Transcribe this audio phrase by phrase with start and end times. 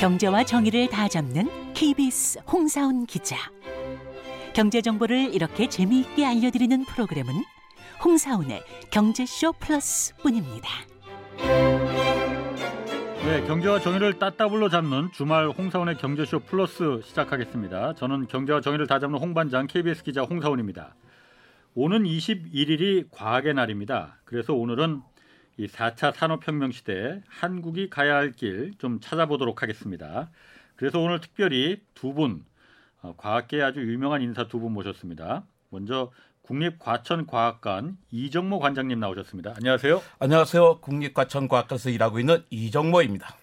[0.00, 3.36] 경제와 정의를 다 잡는 KBS 홍사훈 기자.
[4.54, 7.26] 경제 정보를 이렇게 재미있게 알려드리는 프로그램은
[8.02, 10.70] 홍사훈의 경제쇼 플러스뿐입니다.
[13.26, 17.92] 네, 경제와 정의를 따따블로 잡는 주말 홍사원의 경제쇼 플러스 시작하겠습니다.
[17.96, 20.94] 저는 경제와 정의를 다 잡는 홍반장 KBS 기자 홍사원입니다.
[21.74, 24.16] 오는 21일이 과학의 날입니다.
[24.24, 25.02] 그래서 오늘은
[25.60, 30.30] 이 4차 산업혁명 시대 한국이 가야 할 길 좀 찾아보도록 하겠습니다.
[30.76, 32.46] 그래서 오늘 특별히 두 분,
[33.02, 35.44] 어, 과학계에 아주 유명한 인사 두 분 모셨습니다.
[35.68, 39.52] 먼저 국립과천과학관 이정모 관장님 나오셨습니다.
[39.56, 40.00] 안녕하세요.
[40.18, 40.78] 안녕하세요.
[40.80, 43.36] 국립과천과학관에서 일하고 있는 이정모입니다.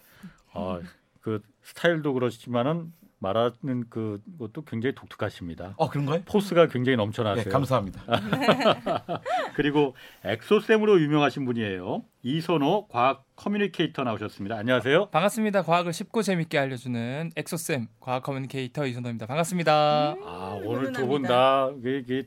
[0.55, 0.79] 어,
[1.21, 5.73] 그 스타일도 그렇지만은 말하는 그 것도 굉장히 독특하십니다.
[5.77, 6.21] 어 그런가요?
[6.25, 7.45] 포스가 굉장히 넘쳐나세요.
[7.45, 8.03] 네, 감사합니다.
[9.55, 12.03] 그리고 엑소쌤으로 유명하신 분이에요.
[12.23, 14.57] 이선호 과학 커뮤니케이터 나오셨습니다.
[14.57, 15.09] 안녕하세요.
[15.11, 15.61] 반갑습니다.
[15.61, 19.27] 과학을 쉽고 재밌게 알려주는 엑소쌤 과학 커뮤니케이터 이선호입니다.
[19.27, 20.15] 반갑습니다.
[20.25, 21.69] 아, 오늘 두 분 다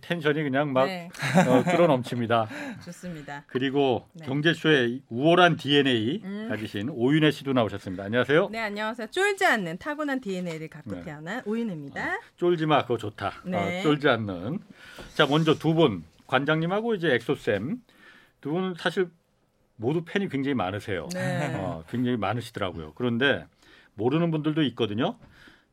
[0.01, 1.09] 텐션이 그냥 막 네,
[1.47, 2.49] 어, 끌어넘칩니다.
[2.85, 3.45] 좋습니다.
[3.49, 4.25] 그리고 네.
[4.27, 6.47] 경제쇼의 우월한 DNA 음.
[6.49, 8.05] 가지신 오윤혜 씨도 나오셨습니다.
[8.05, 8.49] 안녕하세요.
[8.53, 9.09] 네, 안녕하세요.
[9.11, 11.03] 쫄지 않는 타고난 DNA를 갖고 네.
[11.03, 12.21] 태어난 오윤혜입니다.
[12.37, 13.43] 쫄지 마, 그거 좋다.
[13.45, 13.81] 네.
[13.81, 14.61] 어, 쫄지 않는.
[15.15, 17.79] 자, 먼저 두 분, 관장님하고 이제 엑소쌤
[18.41, 19.11] 두 분은 사실
[19.81, 21.09] 모두 팬이 굉장히 많으세요.
[21.15, 21.55] 네.
[21.57, 22.93] 어, 굉장히 많으시더라고요.
[22.95, 23.47] 그런데
[23.95, 25.17] 모르는 분들도 있거든요.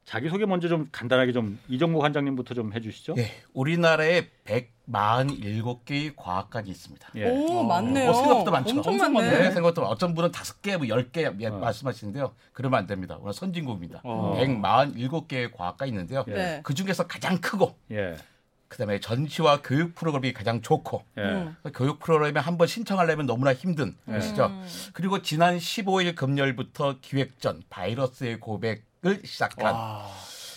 [0.05, 3.15] 자기 소개 먼저 좀 간단하게 좀 이정모 관장님부터 좀 해주시죠.
[3.17, 7.09] 예, 우리나라에 147개의 과학관이 있습니다.
[7.17, 7.29] 예.
[7.29, 8.11] 오, 어, 많네요.
[8.11, 8.77] 어, 생각보다 많죠.
[8.77, 9.29] 엄청 엄청 많네.
[9.29, 11.51] 네, 생각보다 어떤 분은 다섯 개, 뭐열개 어.
[11.59, 12.33] 말씀하시는데요.
[12.53, 13.17] 그러면 안 됩니다.
[13.19, 13.99] 오늘 선진국입니다.
[14.05, 14.37] 어.
[14.39, 16.23] 147개의 과학관이 있는데요.
[16.29, 16.33] 예.
[16.33, 16.61] 네.
[16.63, 18.15] 그 중에서 가장 크고 예.
[18.67, 21.21] 그다음에 전시와 교육 프로그램이 가장 좋고 예.
[21.21, 21.55] 음.
[21.73, 24.15] 교육 프로그램에 한번 신청하려면 너무나 힘든 네.
[24.15, 24.47] 것이죠.
[24.47, 24.67] 음.
[24.93, 30.07] 그리고 지난 15일 금요일부터 기획전 바이러스의 고백을 시작한 와.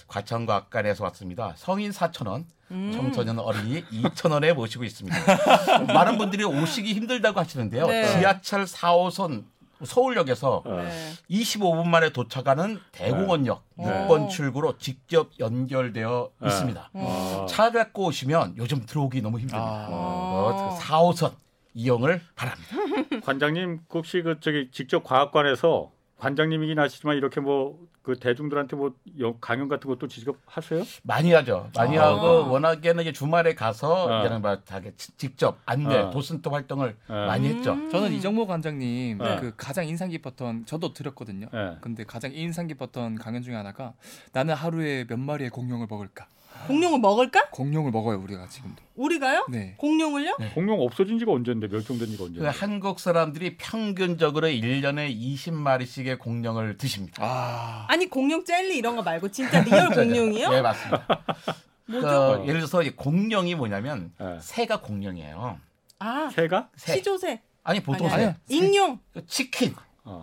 [0.09, 1.55] 과천과학관에서 왔습니다.
[1.57, 2.91] 성인 4천 원, 음.
[2.93, 5.17] 청소년 어린이 2천 원에 모시고 있습니다.
[5.95, 7.87] 많은 분들이 오시기 힘들다고 하시는데요.
[7.87, 8.19] 네.
[8.19, 9.45] 지하철 4호선
[9.85, 10.77] 서울역에서 어.
[10.83, 10.91] 네.
[11.31, 13.85] 25분 만에 도착하는 대공원역 네.
[13.85, 16.49] 6번 출구로 직접 연결되어 네.
[16.49, 16.91] 있습니다.
[16.95, 17.47] 어.
[17.49, 19.69] 차 갖고 오시면 요즘 들어오기 너무 힘듭니다.
[19.69, 19.89] 아.
[19.91, 21.33] 어, 4호선
[21.75, 22.77] 이용을 바랍니다.
[23.25, 29.69] 관장님 혹시 그 저기 직접 과학관에서 관장님이긴 하시지만 이렇게 뭐 그 대중들한테 뭐 여- 강연
[29.69, 30.83] 같은 것도 직접 하세요?
[31.03, 31.71] 많이 하죠.
[31.77, 32.07] 많이 아.
[32.09, 34.21] 하고 워낙에는 이제 주말에 가서 아.
[34.21, 36.11] 이제는 막 자기 지- 직접 안내, 아.
[36.11, 37.27] 도슨트 활동을 아.
[37.27, 37.73] 많이 했죠.
[37.75, 37.91] 음.
[37.91, 39.37] 저는 이정모 관장님 네.
[39.41, 41.49] 그 가장 인상 깊었던 저도 들었거든요.
[41.53, 41.77] 예.
[41.83, 43.93] 근데 가장 인상 깊었던 강연 중에 하나가
[44.33, 46.27] 나는 하루에 몇 마리의 공룡을 먹을까?
[46.67, 47.49] 공룡을 먹을까?
[47.51, 48.83] 공룡을 먹어요 우리가 지금도.
[48.97, 49.47] 우리가요?
[49.51, 49.75] 네.
[49.79, 50.37] 공룡을요?
[50.55, 52.49] 공룡 없어진 지가 언젠데 멸종된 지가 그 언젠데?
[52.49, 57.23] 한국 사람들이 평균적으로 1년에 20마리씩의 공룡을 드십니다.
[57.25, 57.87] 아.
[57.89, 60.51] 아니 공룡 젤리 이런 거 말고 진짜 리얼 공룡이요?
[60.51, 61.07] 네, 맞습니다.
[61.87, 62.39] 뭐죠?
[62.43, 64.39] 그, 예를 들어서 이 공룡이 뭐냐면 예.
[64.41, 65.59] 새가 공룡이에요.
[65.99, 66.69] 아, 새가?
[66.77, 66.95] 새.
[66.97, 67.41] 시조새.
[67.65, 68.23] 아니 보통 아니, 새.
[68.23, 68.37] 아니야.
[68.49, 68.99] 익룡.
[69.13, 69.75] 그 치킨.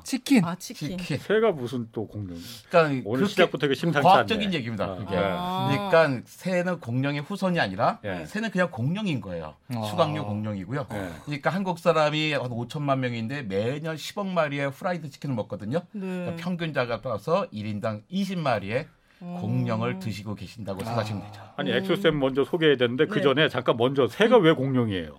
[0.04, 0.44] 치킨.
[0.46, 0.98] 아, 치킨.
[0.98, 1.18] 치킨.
[1.18, 2.38] 새가 무슨 또 공룡?
[2.70, 4.58] 그러니까 오늘 시작부터 이게 심상치 과학적인 않네.
[4.58, 4.92] 얘기입니다.
[4.92, 5.16] 어, 그게.
[5.16, 5.20] 예.
[5.24, 5.90] 아.
[5.92, 8.26] 그러니까 새는 공룡의 후손이 아니라 예.
[8.26, 9.56] 새는 그냥 공룡인 거예요.
[9.76, 9.84] 아.
[9.84, 10.88] 수각류 공룡이고요.
[10.92, 11.10] 예.
[11.26, 15.80] 그러니까 한국 사람이 한 5천만 명인데 매년 10억 마리의 프라이드 치킨을 먹거든요.
[15.92, 16.02] 네.
[16.02, 18.88] 그러니까 평균 잡아서 1인당 20마리의
[19.22, 19.38] 음.
[19.40, 21.42] 공룡을 드시고 계신다고 생각하시면 되죠.
[21.56, 23.22] 아니 엑소쌤 먼저 소개해야 되는데 그 네.
[23.22, 25.18] 전에 잠깐 먼저 새가 왜 공룡이에요?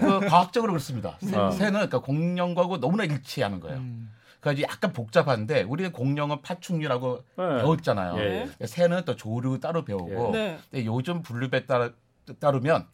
[0.00, 1.18] 그 과학적으로 그렇습니다.
[1.20, 1.50] 새, 아.
[1.50, 3.78] 새는 그러니까 공룡과고 너무나 일치하는 거예요.
[3.78, 4.10] 음.
[4.40, 7.44] 그러니까 약간 복잡한데 우리는 공룡은 파충류라고 네.
[7.58, 8.18] 배웠잖아요.
[8.18, 8.66] 예, 예.
[8.66, 10.58] 새는 또 조류 따로 배우고 네.
[10.70, 11.90] 근데 요즘 분류에 따라
[12.38, 12.86] 따르면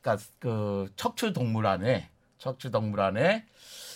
[0.00, 3.44] 그러니까 그 척추 동물 안에 척추 동물 안에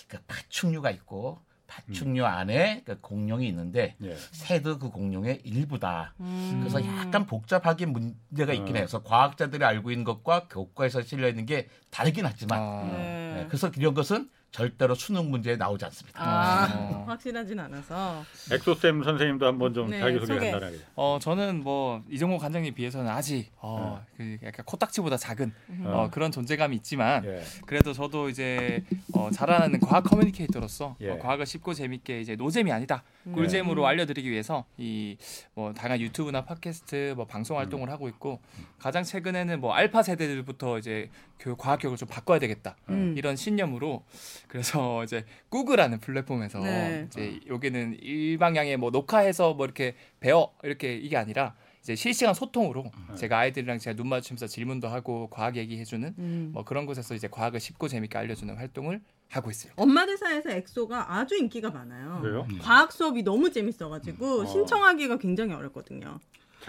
[0.09, 1.41] 그 파충류가 있고
[1.86, 4.16] 파충류 안에 그 공룡이 있는데 예.
[4.32, 6.14] 새도 그 공룡의 일부다.
[6.20, 6.58] 음.
[6.60, 8.78] 그래서 약간 복잡하게 문제가 있긴 어.
[8.78, 8.86] 해요.
[8.86, 12.82] 그래서 과학자들이 알고 있는 것과 교과에서 실려 있는 게 다르긴 하지만 아.
[12.84, 13.34] 네.
[13.34, 16.20] 네, 그래서 이런 것은 절대로 수능 문제에 나오지 않습니다.
[16.20, 17.04] 아, 어.
[17.06, 18.24] 확실하진 않아서.
[18.50, 20.50] 엑소쌤 선생님도 한번 좀 네, 자기 소개 소개.
[20.50, 20.78] 간단하게.
[20.97, 25.52] 어 저는 뭐 이정호 관장님 비해서는 아직 어, 그 약간 코딱지보다 작은
[25.84, 27.42] 어, 그런 존재감이 있지만 예.
[27.66, 28.82] 그래도 저도 이제
[29.14, 31.10] 어, 자라나는 과학 커뮤니케이터로서 예.
[31.10, 33.02] 어, 과학을 쉽고 재밌게 이제 노잼이 아니다
[33.32, 35.16] 꿀잼으로 알려드리기 위해서 이
[35.54, 38.41] 뭐 다양한 유튜브나 팟캐스트 뭐 방송 활동을 하고 있고
[38.78, 43.14] 가장 최근에는 뭐 알파 세대들부터 이제 교육 과학 교육을 좀 바꿔야 되겠다 음.
[43.16, 44.04] 이런 신념으로
[44.50, 47.04] 그래서 이제 구글하는 플랫폼에서 네.
[47.06, 53.38] 이제 여기는 일방향의 뭐 녹화해서 뭐 이렇게 배워 이렇게 이게 아니라 이제 실시간 소통으로 제가
[53.38, 56.50] 아이들이랑 제가 눈 맞추면서 질문도 하고 과학 얘기해주는 음.
[56.52, 59.00] 뭐 그런 곳에서 이제 과학을 쉽고 재밌게 알려주는 활동을
[59.30, 59.72] 하고 있어요.
[59.76, 62.18] 엄마들 사이에서 엑소가 아주 인기가 많아요.
[62.20, 62.47] 그래요?
[62.60, 64.44] 과학 수업이 너무 재밌어가지고 어.
[64.44, 66.18] 신청하기가 굉장히 어렵거든요.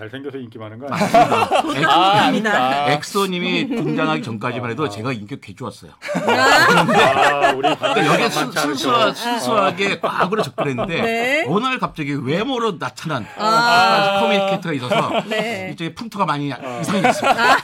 [0.02, 1.88] 잘생겨서 인기 많은 거 아니에요?
[1.90, 2.92] 아닙니다.
[2.94, 5.92] 엑소님이 등장하기 전까지만 해도 제가 인기가 꽤 좋았어요.
[5.92, 8.30] 아, 우리 그러니까 여기에.
[8.30, 11.46] 순수하, 순수하게 과학으로 접근했는데 네.
[11.48, 14.22] 어느 날 갑자기 외모로 나타난 아.
[14.22, 15.70] 커뮤니케이터가 있어서 네.
[15.74, 17.58] 이쪽에 풍토가 많이 이상해졌습니다.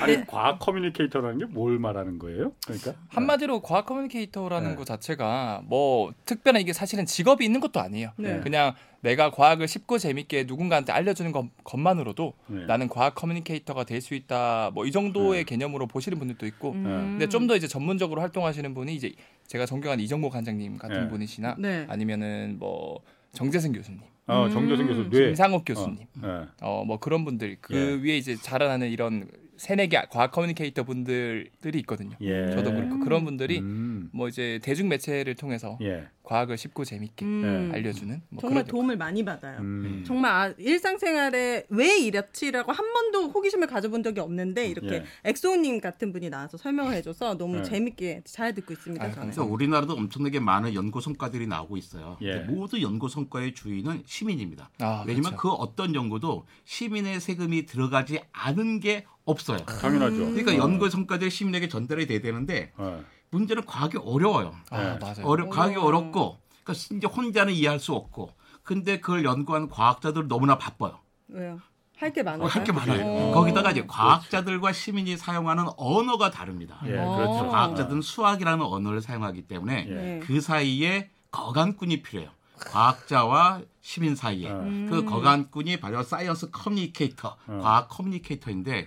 [0.00, 0.24] 아니 네.
[0.26, 2.52] 과학 커뮤니케이터라는 게 뭘 말하는 거예요?
[2.64, 4.76] 그러니까 한마디로 과학 커뮤니케이터라는 네.
[4.76, 8.10] 것 자체가 뭐 특별한 이게 사실은 직업이 있는 것도 아니에요.
[8.16, 8.40] 네.
[8.40, 12.64] 그냥 내가 과학을 쉽고 재밌게 누군가한테 알려주는 것, 것만으로도 네.
[12.66, 14.70] 나는 과학 커뮤니케이터가 될 수 있다.
[14.74, 15.44] 뭐 이 정도의 네.
[15.44, 16.72] 개념으로 보시는 분들도 있고.
[16.72, 16.82] 음.
[17.18, 19.12] 근데 좀 더 이제 전문적으로 활동하시는 분이 이제
[19.46, 21.08] 제가 존경하는 이정모 관장님 같은 네.
[21.08, 21.86] 분이시나 네.
[21.88, 23.00] 아니면은 뭐
[23.32, 24.50] 정재승 교수님, 어, 음.
[24.50, 25.26] 정재승 교수님 네.
[25.26, 26.28] 김상욱 교수님, 네.
[26.62, 28.02] 어뭐 그런 분들 그 예.
[28.02, 32.16] 위에 이제 자라나는 이런 새내기 과학 커뮤니케이터 분들들이 있거든요.
[32.20, 32.50] 예.
[32.50, 34.08] 저도 그렇고 그런 분들이 음.
[34.12, 36.06] 뭐 이제 대중 매체를 통해서 예.
[36.24, 37.42] 과학을 쉽고 재밌게 음.
[37.70, 37.76] 네.
[37.78, 39.60] 알려주는 뭐 정말 도움을 많이 받아요.
[39.60, 40.02] 음.
[40.06, 45.04] 정말 아, 일상생활에 왜 이렇지라고 한 번도 호기심을 가져본 적이 없는데 이렇게 예.
[45.24, 47.62] 엑소님 같은 분이 나와서 설명을 해줘서 너무 네.
[47.62, 49.04] 재밌게 잘 듣고 있습니다.
[49.04, 49.22] 아, 저는.
[49.22, 52.16] 그래서 우리나라도 엄청나게 많은 연구 성과들이 나오고 있어요.
[52.22, 52.38] 예.
[52.40, 54.70] 모두 연구 성과의 주인은 시민입니다.
[54.80, 55.36] 아, 왜냐면 그렇죠.
[55.36, 59.58] 그 어떤 연구도 시민의 세금이 들어가지 않은 게 없어요.
[59.58, 60.16] 당연하죠.
[60.16, 60.56] 그러니까 어.
[60.56, 63.02] 연구 성과들이 시민에게 전달이 돼야 되는데 어.
[63.34, 64.54] 문제는 과학이 어려워요.
[64.70, 64.98] 아 네.
[65.00, 65.24] 맞아요.
[65.26, 65.82] 어려, 과학이 오.
[65.82, 68.30] 어렵고 그러니까 이제 혼자는 이해할 수 없고
[68.62, 70.98] 근데 그걸 연구한 과학자들 너무나 바빠요.
[71.28, 71.60] 왜요?
[71.96, 72.48] 할 게 많아요.
[72.48, 73.06] 할게 많아요.
[73.06, 73.32] 어.
[73.34, 76.80] 거기다가 이제 과학자들과 시민이 사용하는 언어가 다릅니다.
[76.86, 77.14] 예, 어.
[77.16, 77.48] 그렇죠.
[77.50, 79.94] 과학자들은 수학이라는 언어를 사용하기 때문에 예.
[79.94, 80.20] 네.
[80.22, 82.30] 그 사이에 거간꾼이 필요해요.
[82.58, 84.60] 과학자와 시민 사이에 어.
[84.88, 87.60] 그 거간꾼이 바로 science communicator, 어.
[87.62, 88.86] 과학 커뮤니케이터인데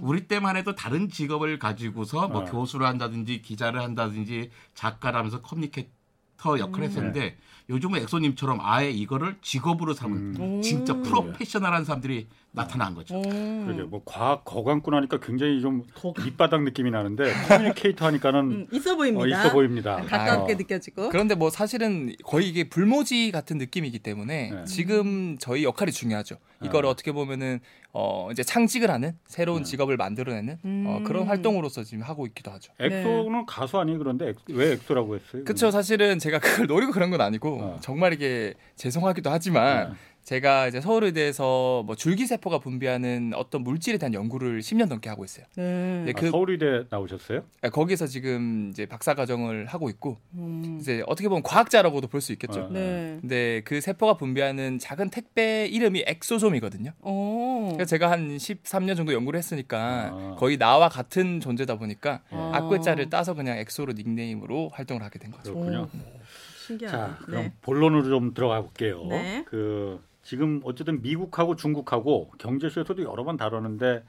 [0.00, 2.44] 우리 때만 해도 다른 직업을 가지고서 뭐 어.
[2.44, 7.36] 교수를 한다든지 기자를 한다든지 작가를 하면서 커뮤니케이터 역할을 했었는데
[7.68, 10.62] 요즘은 엑소님처럼 아예 이거를 직업으로 삼은 음.
[10.62, 11.02] 진짜 오.
[11.02, 13.16] 프로페셔널한 사람들이 나타난 거죠.
[13.16, 13.20] 어.
[13.22, 15.84] 그러게 뭐 과학 거간꾼 하니까 굉장히 좀
[16.24, 19.22] 밑바닥 느낌이 나는데 커뮤니케이터 하니까는 음, 있어 보입니다.
[19.24, 19.96] 어, 있어 보입니다.
[19.96, 20.56] 가깝게 어.
[20.56, 21.10] 느껴지고.
[21.10, 24.64] 그런데 뭐 사실은 거의 이게 불모지 같은 느낌이기 때문에 네.
[24.64, 26.36] 지금 저희 역할이 중요하죠.
[26.62, 26.88] 이걸 어.
[26.88, 27.60] 어떻게 보면은
[27.92, 29.70] 어 이제 창직을 하는 새로운 네.
[29.70, 30.58] 직업을 만들어내는 어,
[30.98, 31.04] 음.
[31.04, 32.72] 그런 활동으로서 지금 하고 있기도 하죠.
[32.78, 35.44] 엑소는 가수 아니 그런데 엑- 왜 엑소라고 했어요?
[35.44, 37.78] 그쵸 사실은 제가 그걸 노리고 그런 건 아니고 어.
[37.82, 39.96] 정말 이게 죄송하기도 하지만 네.
[40.26, 45.46] 제가 이제 서울의대에서 뭐 줄기세포가 분비하는 어떤 물질에 대한 연구를 10년 넘게 하고 있어요.
[45.54, 46.02] 네.
[46.04, 47.44] 네, 아, 그 서울의대 나오셨어요?
[47.72, 50.78] 거기서 지금 이제 박사 과정을 하고 있고 음.
[50.80, 52.62] 이제 어떻게 보면 과학자라고도 볼 수 있겠죠.
[52.62, 52.68] 어.
[52.72, 53.18] 네.
[53.20, 56.90] 근데 그 세포가 분비하는 작은 택배 이름이 엑소솜이거든요.
[57.02, 57.70] 어.
[57.74, 60.36] 그래서 제가 한 13년 정도 연구를 했으니까 아.
[60.38, 62.50] 거의 나와 같은 존재다 보니까 아.
[62.54, 65.54] 앞글자를 따서 그냥 엑소로 닉네임으로 활동을 하게 된 거죠.
[65.54, 65.88] 그렇군요.
[66.66, 66.98] 신기하다.
[66.98, 67.52] 자, 그럼 네.
[67.62, 69.06] 본론으로 좀 들어가 볼게요.
[69.08, 69.44] 네.
[69.46, 74.02] 그 지금 어쨌든 미국하고 중국하고 경제쇼에서도 여러 번 다뤘는데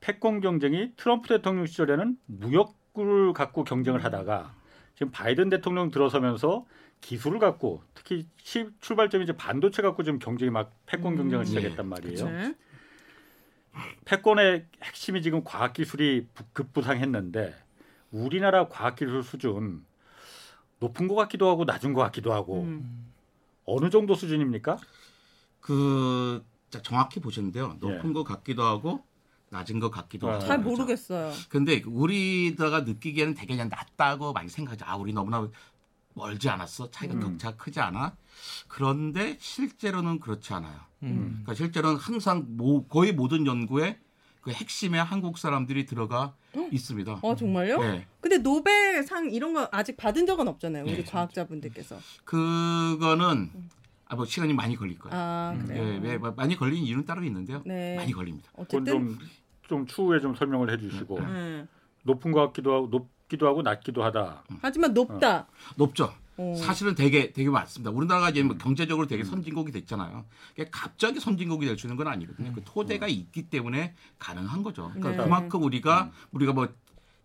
[0.00, 4.54] 패권 경쟁이 트럼프 대통령 시절에는 무역을 갖고 경쟁을 하다가
[4.94, 6.64] 지금 바이든 대통령 들어서면서
[7.02, 11.44] 기술을 갖고 특히 시- 출발점이 이제 반도체 갖고 지금 경쟁이 막 패권 경쟁을 음.
[11.44, 12.24] 시작했단 말이에요.
[12.24, 12.54] 네.
[14.06, 17.54] 패권의 핵심이 지금 과학기술이 부- 급부상했는데
[18.10, 19.84] 우리나라 과학기술 수준
[20.80, 23.12] 높은 것 같기도 하고 낮은 것 같기도 하고 음.
[23.66, 24.78] 어느 정도 수준입니까?
[25.68, 27.76] 그 자, 정확히 보셨는데요.
[27.78, 28.12] 높은 예.
[28.14, 29.04] 것 같기도 하고
[29.50, 30.46] 낮은 것 같기도 아, 하고.
[30.46, 30.70] 잘 그렇죠.
[30.70, 31.30] 모르겠어요.
[31.50, 34.86] 근데 우리다가 느끼기에는 되게 그냥 낮다고 많이 생각하죠.
[34.86, 35.46] 아, 우리 너무나
[36.14, 36.90] 멀지 않았어.
[36.90, 37.20] 차이가 음.
[37.20, 38.16] 격차가 크지 않아.
[38.66, 40.80] 그런데 실제로는 그렇지 않아요.
[41.02, 41.42] 음.
[41.44, 43.98] 그러니까 실제로는 항상 모- 거의 모든 연구에
[44.40, 46.34] 그 핵심에 한국 사람들이 들어가
[46.72, 47.18] 있습니다.
[47.20, 47.78] 어 정말요?
[47.82, 48.06] 네.
[48.22, 50.84] 근데 노벨상 이런 거 아직 받은 적은 없잖아요.
[50.84, 51.98] 우리 네, 과학자분들께서.
[52.24, 53.50] 그거는
[54.08, 55.14] 아, 뭐 시간이 많이 걸릴 거예요.
[55.16, 55.66] 아 음.
[55.66, 55.82] 그래요.
[55.84, 57.62] 예, 왜, 뭐 많이 걸리는 이유는 따로 있는데요.
[57.66, 57.96] 네.
[57.96, 58.50] 많이 걸립니다.
[58.56, 59.18] 어쨌든 좀,
[59.68, 61.66] 좀 추후에 좀 설명을 해주시고 네.
[62.04, 64.44] 높은 것 같기도 하고 높기도 하고 낮기도 하다.
[64.62, 65.46] 하지만 높다.
[65.76, 66.12] 높죠.
[66.38, 66.54] 어.
[66.56, 67.90] 사실은 되게 되게 많습니다.
[67.90, 68.58] 우리나라가 이제 뭐 음.
[68.58, 70.24] 경제적으로 되게 선진국이 됐잖아요.
[70.70, 72.52] 갑자기 선진국이 될 수 있는 건 아니거든요.
[72.54, 74.90] 그 토대가 있기 때문에 가능한 거죠.
[74.94, 75.16] 그러니까 네.
[75.28, 76.68] 그만큼 우리가 우리가 뭐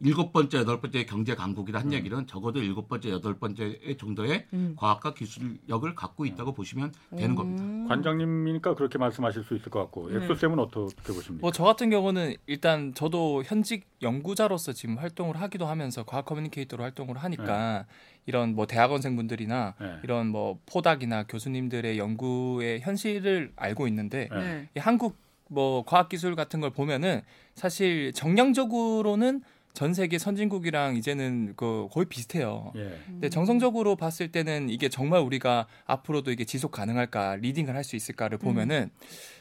[0.03, 1.83] 일곱 번째, 여덟 번째 경제 강국이다 음.
[1.83, 4.73] 한 얘기는 적어도 일곱 번째, 여덟 번째 정도의 음.
[4.77, 7.63] 과학과 기술력을 갖고 있다고 보시면 되는 겁니다.
[7.63, 7.87] 음.
[7.87, 10.23] 관장님이니까 그렇게 말씀하실 수 있을 것 같고 네.
[10.25, 11.41] 엑소쌤은 어떻게 보십니까?
[11.41, 17.17] 뭐 저 같은 경우는 일단 저도 현직 연구자로서 지금 활동을 하기도 하면서 과학 커뮤니케이터로 활동을
[17.17, 17.85] 하니까
[18.25, 19.97] 이런 뭐 대학원생분들이나 네.
[20.03, 24.37] 이런 뭐 포닥이나 교수님들의 연구의 현실을 알고 있는데 네.
[24.39, 24.69] 네.
[24.75, 25.15] 이 한국
[25.47, 27.21] 뭐 과학기술 같은 걸 보면은
[27.53, 29.41] 사실 정량적으로는
[29.73, 32.71] 전 세계 선진국이랑 이제는 그 거의 비슷해요.
[32.75, 32.95] 예.
[33.07, 38.37] 근데 정성적으로 봤을 때는 이게 정말 우리가 앞으로도 이게 지속 가능할까, 리딩을 할 수 있을까를
[38.37, 38.89] 보면은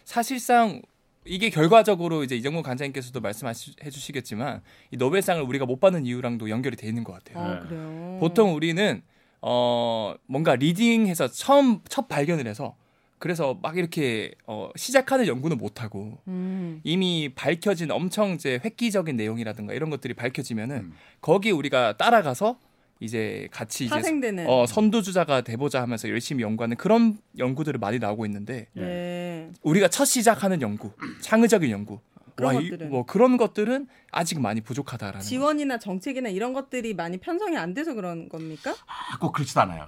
[0.05, 0.83] 사실상
[1.25, 3.53] 이게 결과적으로 이제 이정무 관장님께서도 말씀해
[3.91, 7.39] 주시겠지만 이 노벨상을 우리가 못 받는 이유랑도 연결이 돼 있는 것 같아요.
[7.39, 7.69] 아, 네.
[7.69, 8.17] 그래요.
[8.19, 9.01] 보통 우리는
[9.43, 12.75] 어 뭔가 리딩해서 처음 첫 발견을 해서
[13.23, 16.81] 그래서 막 이렇게 어 시작하는 연구는 못 하고 음.
[16.83, 20.93] 이미 밝혀진 엄청 이제 획기적인 내용이라든가 이런 것들이 밝혀지면은 음.
[21.21, 22.59] 거기 우리가 따라가서
[22.99, 24.47] 이제 같이 이제 파생되는.
[24.49, 29.53] 어 선두주자가 돼보자 하면서 열심히 연구하는 그런 연구들을 많이 나오고 있는데 네.
[29.63, 32.01] 우리가 첫 시작하는 연구, 창의적인 연구,
[32.35, 32.91] 그런 와, 이- 것들은.
[32.91, 35.29] 뭐 그런 것들은 아직 많이 부족하다라는 거죠.
[35.29, 38.75] 지원이나 정책이나 이런 것들이 많이 편성이 안 돼서 그런 겁니까?
[38.89, 39.87] 아, 꼭 그렇지도 않아요.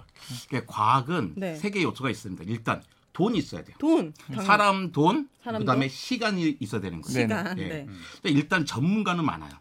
[0.48, 1.56] 그러니까 과학은 네.
[1.56, 2.44] 세 개의 요소가 있습니다.
[2.46, 2.80] 일단
[3.14, 3.74] 돈이 있어야 돼요.
[3.78, 4.12] 돈.
[4.26, 5.88] 당연- 사람 돈, 사람 그다음에 돈?
[5.88, 7.20] 시간이 있어야 되는 거예요.
[7.22, 7.56] 시간.
[7.56, 7.68] 네.
[7.68, 7.86] 네.
[8.20, 9.52] 근데 일단 전문가는 많아요.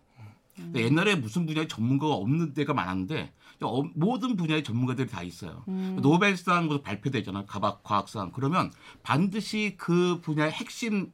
[0.55, 3.31] 근데 옛날에 무슨 분야에 전문가가 없는 데가 많았는데
[3.61, 5.63] 어, 모든 분야의 전문가들이 다 있어요.
[5.69, 5.97] 음.
[6.01, 7.45] 노벨상 뭐 발표되잖아요.
[7.47, 8.71] 과학 과학상 그러면
[9.03, 11.11] 반드시 그 분야의 핵심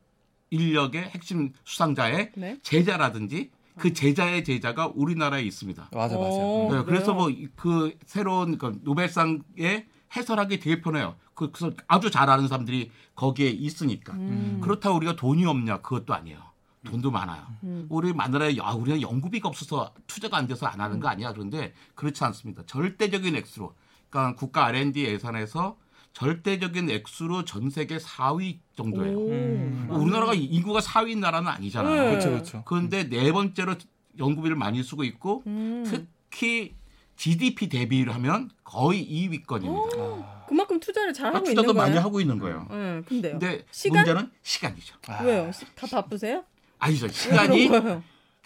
[0.49, 2.57] 인력의 핵심 수상자의 네.
[2.63, 5.89] 제자라든지 그 제자의 제자가 우리나라에 있습니다.
[5.93, 6.27] 맞아 맞아.
[6.31, 7.13] 어, 네, 그래서?
[7.13, 9.85] 뭐 그 새로운 그 노벨상에
[10.15, 11.15] 해설하기 되게 편해요.
[11.33, 14.13] 그- 그래서 아주 잘 아는 사람들이 거기에 있으니까.
[14.13, 14.59] 음.
[14.61, 15.81] 그렇다고 우리가 돈이 없냐?
[15.81, 16.39] 그것도 아니에요.
[16.85, 17.45] 돈도 많아요.
[17.63, 17.85] 음.
[17.89, 21.33] 우리 마누라에 야 우리가 연구비가 없어서 투자가 안 돼서 안 하는 거 아니야?
[21.33, 22.63] 그런데 그렇지 않습니다.
[22.65, 23.75] 절대적인 액수로,
[24.09, 25.77] 그러니까 국가 R&D 예산에서
[26.13, 29.17] 절대적인 액수로 전 세계 4위 정도예요.
[29.17, 29.29] 오.
[29.31, 29.85] 음.
[29.89, 31.95] 뭐 우리나라가 인구가 4위인 나라는 아니잖아요.
[32.03, 32.09] 네.
[32.11, 32.63] 그렇죠 그렇죠.
[32.65, 33.75] 그런데 네 번째로
[34.17, 35.83] 연구비를 많이 쓰고 있고 음.
[35.85, 36.75] 특히
[37.23, 40.47] GDP 대비를 하면 거의 2위권입니다.
[40.47, 41.87] 그만큼 투자를 잘 하고 있는 투자도 거예요.
[41.89, 42.65] 많이 하고 있는 거예요.
[42.71, 43.31] 네, 근데요.
[43.33, 43.97] 근데 시간?
[44.05, 44.95] 문제는 시간이죠.
[45.09, 45.51] 아, 왜요?
[45.51, 46.43] 시- 다 바쁘세요?
[46.79, 47.07] 아니죠.
[47.07, 47.69] 왜 시간이?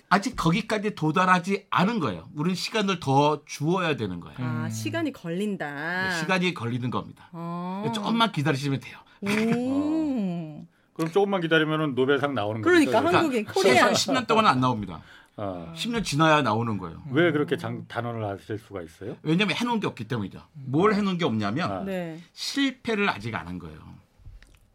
[0.10, 2.28] 아직 거기까지 도달하지 않은 거예요.
[2.36, 4.38] 우리는 시간을 더 주어야 되는 거예요.
[4.40, 4.70] 아, 음.
[4.72, 6.18] 시간이 걸린다.
[6.20, 7.30] 시간이 걸리는 겁니다.
[7.32, 7.92] 아.
[7.94, 8.98] 조금만 기다리시면 돼요.
[9.22, 10.66] 오.
[10.94, 12.70] 그럼 조금만 기다리면 노벨상 나오는 거죠.
[12.72, 13.74] 그러니까 그러니까 한국인 코리아.
[13.74, 15.02] 최소한 10년 동안은 안 나옵니다.
[15.36, 17.02] 아, 10년 지나야 나오는 거예요.
[17.12, 19.18] 왜 그렇게 장, 단언을 하실 수가 있어요?
[19.24, 20.42] 왜냐하면 해놓은 게 없기 때문이죠.
[20.54, 21.84] 뭘 해놓은 게 없냐면 아.
[21.84, 22.20] 네.
[22.34, 23.80] 실패를 아직 안 한 거예요.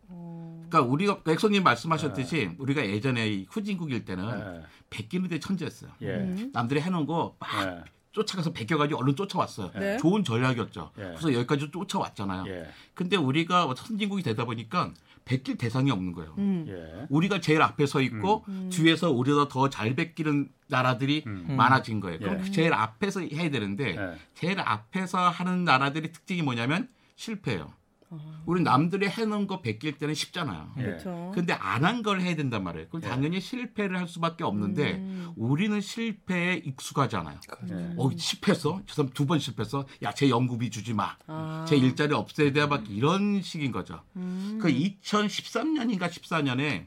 [0.09, 0.67] 어.
[0.69, 4.25] 그러니까 우리가 엑소님 말씀하셨듯이 우리가 예전에 이 후진국일 때는
[4.59, 4.63] 예.
[4.91, 5.91] 베끼는 데 천재였어요.
[6.03, 6.07] 예.
[6.17, 6.51] 음.
[6.53, 7.85] 남들이 해놓은 거막 예.
[8.13, 9.71] 쫓아가서 베껴가지고 얼른 쫓아왔어요.
[9.79, 9.97] 네.
[9.99, 10.91] 좋은 전략이었죠.
[10.99, 11.03] 예.
[11.03, 12.45] 그래서 여기까지 쫓아왔잖아요.
[12.49, 12.67] 예.
[12.95, 14.93] 근데 우리가 뭐 선진국이 되다 보니까
[15.29, 16.35] 베낄 대상이 없는 거예요.
[16.39, 16.65] 음.
[16.69, 17.07] 예.
[17.11, 18.71] 우리가 제일 앞에 서 있고 음.
[18.73, 21.45] 뒤에서 우리보다 더 잘 베끼는 나라들이 음.
[21.57, 22.19] 많아진 거예요.
[22.19, 22.51] 그럼 예.
[22.51, 24.19] 제일 앞에서 해야 되는데 예.
[24.35, 27.73] 제일 앞에서 하는 나라들의 특징이 뭐냐면 실패예요.
[28.11, 28.43] 아.
[28.47, 30.73] 우리 남들이 해놓은 거 베낄 때는 쉽잖아요.
[30.79, 30.83] 예.
[30.83, 31.33] 그렇죠.
[31.35, 32.89] 근데 안 한 걸 해야 된단 말이에요.
[32.89, 33.09] 그럼 예.
[33.09, 35.33] 당연히 실패를 할 수밖에 없는데 음.
[35.37, 37.39] 우리는 실패에 익숙하잖아요.
[37.71, 37.95] 예.
[37.99, 38.81] 어 실패했어?
[38.87, 39.85] 저 사람 두 번 실패했어?
[40.03, 41.17] 야 제 연구비 주지 마.
[41.27, 41.65] 아.
[41.69, 42.67] 제 일자리 없애야 돼.
[42.67, 44.03] 막 이런 식인 거죠.
[44.17, 44.59] 음.
[44.61, 46.87] 그 2013년인가 14년에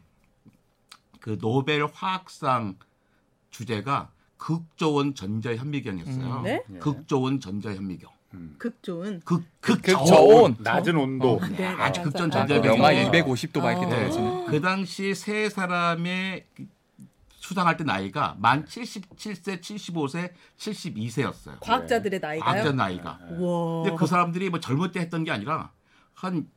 [1.20, 2.76] 그 노벨 화학상
[3.52, 6.38] 주제가 극조원 전자현미경이었어요.
[6.38, 6.44] 음.
[6.44, 6.64] 네?
[6.74, 6.78] 예.
[6.80, 8.10] 극조원 전자현미경.
[8.34, 8.56] 음.
[8.58, 9.22] 극 좋은.
[9.26, 10.56] 극 극저온.
[10.60, 11.34] 낮은 온도.
[11.34, 12.04] 어, 네, 아주 맞아.
[12.04, 12.78] 극전 아, 전자현미경.
[12.78, 13.12] 영하 네.
[13.24, 13.90] 250도 막 이렇게 어.
[13.90, 14.46] 떨어지는.
[14.46, 16.46] 그 당시 세 사람의
[17.30, 21.58] 수상할 때 나이가 만 77세, 75세, 72세였어요.
[21.60, 22.52] 과학자들의 나이가요?
[22.52, 23.20] 과학자 나이가.
[23.40, 23.84] 와.
[23.84, 25.72] 근데 그 사람들이 뭐 젊을 때 했던 게 아니라
[26.14, 26.48] 한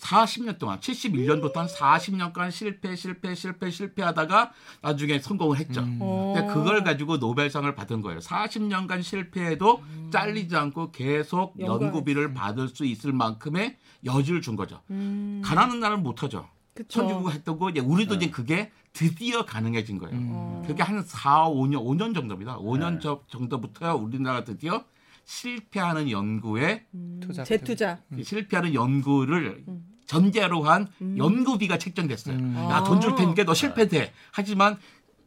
[0.00, 4.52] 40년 동안 71년부터 한 40년간 실패 실패 실패 실패하다가
[4.82, 5.80] 나중에 성공을 했죠.
[5.82, 5.98] 음.
[6.00, 6.32] 어.
[6.34, 8.20] 근데 그걸 가지고 노벨상을 받은 거예요.
[8.20, 14.80] 40년간 실패해도 잘리지 않고 계속 연구비를 받을 수 있을 만큼의 여지를 준 거죠.
[14.90, 15.42] 음.
[15.44, 16.48] 가난한 나라는 못하죠.
[16.74, 17.00] 그쵸.
[17.00, 18.24] 선진국 했던 거 이제 우리도 네.
[18.24, 20.16] 이제 그게 드디어 가능해진 거예요.
[20.16, 20.28] 음.
[20.32, 20.62] 어.
[20.66, 22.58] 그게 한 4, 5년, 5년 정도입니다.
[22.58, 22.98] 5년 네.
[23.02, 24.84] 저 정도부터 우리나라가 드디어
[25.24, 27.20] 실패하는 연구에 음.
[27.22, 28.00] 투자 재투자.
[28.22, 29.84] 실패하는 연구를 음.
[30.10, 31.16] 전제로 한 음.
[31.16, 32.34] 연구비가 책정됐어요.
[32.34, 32.56] 음.
[32.68, 33.14] 야, 돈줄 아.
[33.14, 34.12] 테니까 너 실패돼.
[34.32, 34.76] 하지만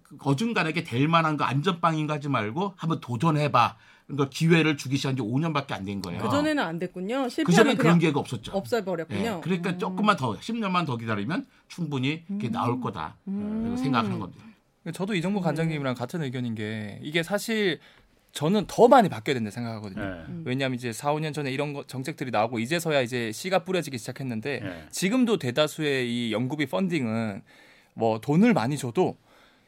[0.04, 3.78] 그 어중간하게 될 만한 거 안전빵인 거 하지 말고 한번 도전해봐.
[4.08, 6.22] 그러니까 기회를 주기 시작한 지 5년밖에 안 된 거예요.
[6.22, 7.30] 그 전에는 안 됐군요.
[7.46, 8.52] 그 전에 그런 기회가 없었죠.
[8.52, 9.36] 없애버렸군요.
[9.38, 9.80] 예, 그러니까 음.
[9.80, 13.16] 조금만 더 10년만 더 기다리면 충분히 그게 나올 거다.
[13.30, 13.78] 음.
[13.78, 14.44] 생각하는 겁니다.
[14.94, 17.80] 저도 이정부 관장님이랑 같은 의견인 게 이게 사실
[18.34, 20.04] 저는 더 많이 바뀌어야 된다 생각하거든요.
[20.04, 20.34] 예.
[20.44, 24.84] 왜냐하면 이제 4, 5년 전에 이런 거, 정책들이 나오고 이제서야 이제 씨가 뿌려지기 시작했는데 예.
[24.90, 27.44] 지금도 대다수의 이 연구비 펀딩은
[27.94, 29.18] 뭐 돈을 많이 줘도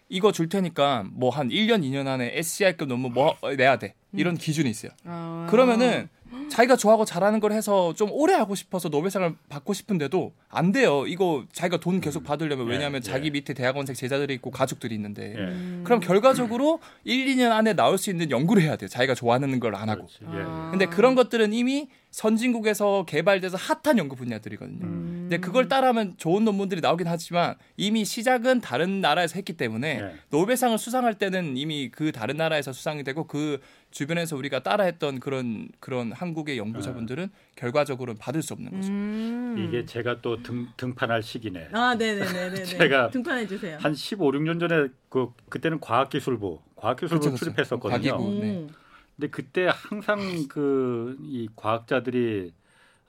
[0.09, 3.93] 이거 줄 테니까 뭐 한 1년, 2년 안에 SCI급 논문 뭐 내야 돼.
[4.13, 4.91] 이런 기준이 있어요.
[5.03, 5.47] 아.
[5.49, 6.09] 그러면은
[6.49, 11.05] 자기가 좋아하고 잘하는 걸 해서 좀 오래 하고 싶어서 노벨상을 받고 싶은데도 안 돼요.
[11.07, 13.09] 이거 자기가 돈 계속 받으려면 예, 왜냐하면 예.
[13.09, 15.83] 자기 밑에 대학원생 제자들이 있고 가족들이 있는데 예.
[15.83, 18.87] 그럼 결과적으로 1, 2년 안에 나올 수 있는 연구를 해야 돼요.
[18.87, 20.07] 자기가 좋아하는 걸 안 하고.
[20.21, 20.27] 예.
[20.45, 20.69] 아.
[20.71, 24.85] 근데 그런 것들은 이미 선진국에서 개발돼서 핫한 연구 분야들이거든요.
[24.85, 25.17] 음.
[25.23, 30.15] 근데 그걸 따라하면 좋은 논문들이 나오긴 하지만 이미 시작은 다른 나라에서 했기 때문에 네.
[30.29, 33.59] 노벨상을 수상할 때는 이미 그 다른 나라에서 수상이 되고 그
[33.91, 38.93] 주변에서 우리가 따라했던 그런 그런 한국의 연구자분들은 결과적으로는 받을 수 없는 거죠.
[38.93, 39.55] 음.
[39.67, 41.69] 이게 제가 또 등, 등판할 시기네.
[41.73, 42.63] 아, 네네네네.
[42.63, 43.77] 제가 등판해 주세요.
[43.81, 47.45] 한 15, 16년 전에 그 그때는 과학기술부, 과학기술부 그쵸, 그쵸.
[47.45, 48.11] 출입했었거든요.
[48.11, 48.39] 과기부.
[48.39, 48.67] 네.
[49.15, 49.21] 음.
[49.21, 52.53] 근데 그때 항상 그 이 과학자들이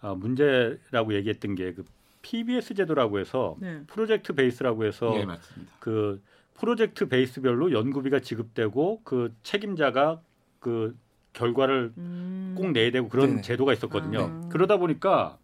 [0.03, 1.85] 어, 문제라고 얘기했던 게 그
[2.23, 3.83] PBS 제도라고 해서 네.
[3.87, 5.73] 프로젝트 베이스라고 해서 예, 맞습니다.
[5.79, 6.21] 그
[6.55, 10.21] 프로젝트 베이스별로 연구비가 지급되고 그 책임자가
[10.59, 10.97] 그
[11.35, 12.55] 결과를 음.
[12.57, 13.43] 꼭 내야 되고 그런 네네.
[13.43, 14.21] 제도가 있었거든요.
[14.45, 14.49] 아.
[14.49, 15.39] 그러다 보니까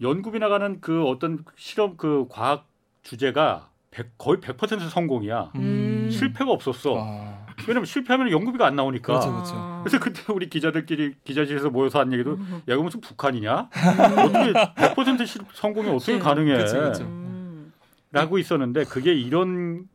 [0.00, 2.68] 연구비 나가는 그 어떤 실험 그 과학
[3.02, 5.52] 주제가 100, 거의 100% 성공이야.
[5.56, 6.08] 음.
[6.10, 6.94] 실패가 없었어.
[6.98, 7.31] 아,
[7.68, 9.06] 왜냐면 실패하면 연구비가 안 나오니까.
[9.06, 9.52] 그렇죠, 그렇죠.
[9.56, 9.80] 아.
[9.84, 12.32] 그래서 그때 우리 기자들끼리 기자실에서 모여서 한 얘기도
[12.68, 13.68] 야 이거 무슨 북한이냐?
[13.72, 16.56] 어떻게 100% 실- 성공이 어떻게 가능해?
[16.58, 17.02] 그치, 그치.
[17.02, 17.72] 음.
[18.10, 19.88] 라고 있었는데 그게 이런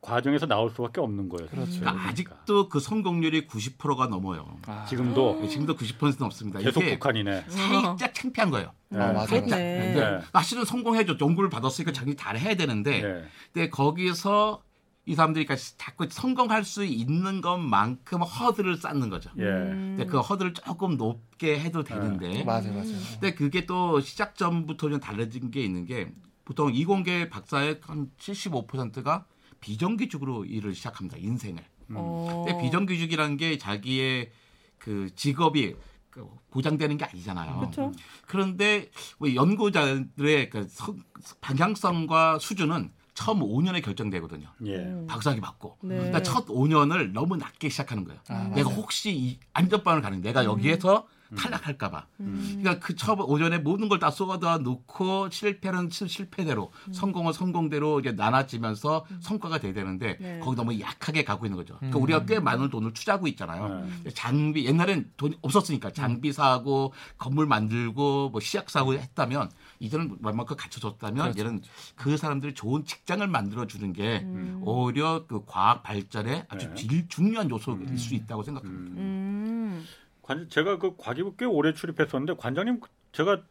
[0.00, 1.48] 과정에서 나올 수밖에 없는 거예요.
[1.48, 1.80] 그렇죠.
[1.80, 4.58] 그러니까 아직도 그 성공률이 90%가 넘어요.
[4.66, 6.58] 아, 지금도 네, 지금도 90%는 없습니다.
[6.58, 7.44] 계속 북한이네.
[7.48, 8.72] 살짝 창피한 거예요.
[8.90, 8.98] 네.
[8.98, 9.26] 아, 맞아요.
[9.28, 9.48] 살짝.
[9.48, 11.16] 근데 사실은 성공해줘.
[11.18, 13.24] 연구를 받았으니까 자기 잘 해야 되는데 네.
[13.54, 14.62] 근데 거기서
[15.06, 19.30] 이 사람들이 그러니까 자꾸 성공할 수 있는 것만큼 허들을 쌓는 거죠.
[19.38, 19.42] 예.
[19.42, 19.94] 음.
[19.98, 22.94] 근데 그 허들을 조금 높게 해도 되는데 맞아요, 맞아요.
[23.12, 26.10] 근데 그게 또 시작 전부터 좀 달라진 게 있는 게
[26.44, 29.26] 보통 이공계 박사의 한 75%가
[29.60, 31.16] 비정규직으로 일을 시작합니다.
[31.18, 31.62] 인생을.
[31.90, 32.44] 어.
[32.46, 34.30] 근데 비정규직이라는 게 자기의
[34.78, 35.74] 그 직업이
[36.10, 37.58] 그 보장되는 게 아니잖아요.
[37.58, 37.92] 그렇죠.
[38.26, 41.02] 그런데 뭐 연구자들의 그 성-
[41.40, 44.48] 방향성과 수준은 처음 5년에 결정되거든요.
[44.66, 44.76] 예.
[44.76, 45.06] 음.
[45.08, 45.78] 박사학위 받고.
[45.82, 45.94] 네.
[45.96, 48.20] 그러니까 첫 5년을 너무 낮게 시작하는 거예요.
[48.28, 48.80] 아, 내가 맞아요.
[48.80, 52.06] 혹시 이 안전빵을 가는 내가 여기에서 탈락할까 봐.
[52.20, 52.58] 음.
[52.60, 56.92] 그러니까 그 처음 오전에 모든 걸 다 쏟아 놓고 실패는 실- 실패대로, 음.
[56.92, 60.38] 성공은 성공대로 이제 나눠지면서 성과가 돼야 되는데 네.
[60.40, 61.76] 거기 너무 약하게 가고 있는 거죠.
[61.78, 62.02] 그러니까 음.
[62.02, 63.84] 우리가 꽤 많은 돈을 투자하고 있잖아요.
[64.04, 64.10] 네.
[64.10, 69.50] 장비 옛날엔 돈이 없었으니까 장비 사고 건물 만들고 뭐 시약 사고 했다면
[69.84, 71.40] 이제는 웬만큼 갖춰줬다면 그렇죠.
[71.40, 71.62] 얘는
[71.96, 74.62] 그 사람들이 좋은 직장을 만들어 주는 게 음.
[74.64, 76.74] 오히려 그 과학 발전에 아주 네.
[76.74, 78.92] 질- 중요한 요소일 수 있다고 생각합니다.
[78.92, 78.98] 음.
[78.98, 79.84] 음.
[80.22, 82.80] 관, 제가 그 과기부 꽤 오래 출입했었는데 관장님
[83.12, 83.42] 제가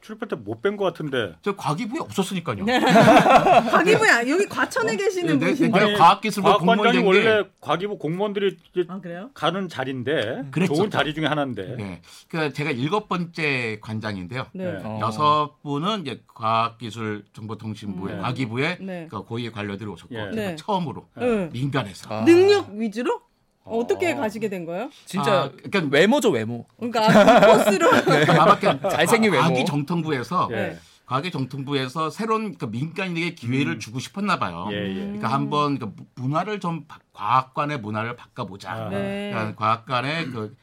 [0.00, 2.64] 출입할 때 못 뵌 것 같은데 저 과기부에 없었으니까요.
[2.64, 2.78] 네.
[3.70, 5.84] 과기부야 여기 과천에 계시는 네, 네, 분인데.
[5.86, 5.92] 네.
[5.94, 8.56] 과학기술부 공무원 과학관장이 된 게- 원래 과기부 공무원들이
[8.88, 9.30] 아 그래요?
[9.34, 10.74] 가는 자리인데 그랬죠.
[10.74, 12.00] 좋은 자리 중에 하나인데 네.
[12.28, 14.46] 그 제가 일곱 번째 관장인데요.
[14.52, 14.64] 네.
[14.72, 14.80] 네.
[14.84, 14.98] 어.
[15.02, 18.22] 여섯 분은 이제 과학기술정보통신부의 음.
[18.22, 19.08] 과기부의 네.
[19.10, 20.18] 그 고위 관료들이 오셨고 예.
[20.18, 20.56] 제가 네.
[20.56, 21.48] 처음으로 네.
[21.52, 22.24] 민간에서 아.
[22.24, 23.20] 능력 위주로
[23.68, 23.78] 어.
[23.78, 24.90] 어떻게 가시게 된 거예요?
[25.04, 26.66] 진짜 아, 그러니까 외모죠 외모.
[26.78, 27.90] 그러니까 그 코스로
[28.26, 29.44] 나밖에 잘생긴 외모.
[29.44, 30.56] 과기 정통부에서 예.
[30.56, 30.78] 네.
[31.06, 34.68] 과기 정통부에서 새로운 그 민간인에게 기회를 주고 싶었나 봐요.
[34.72, 34.94] 예, 예.
[34.94, 38.70] 그러니까 한번 그 문화를 좀 바- 과학관의 문화를 바꿔보자.
[38.72, 38.88] 아.
[38.90, 39.30] 네.
[39.32, 40.54] 그러니까 과학관의 그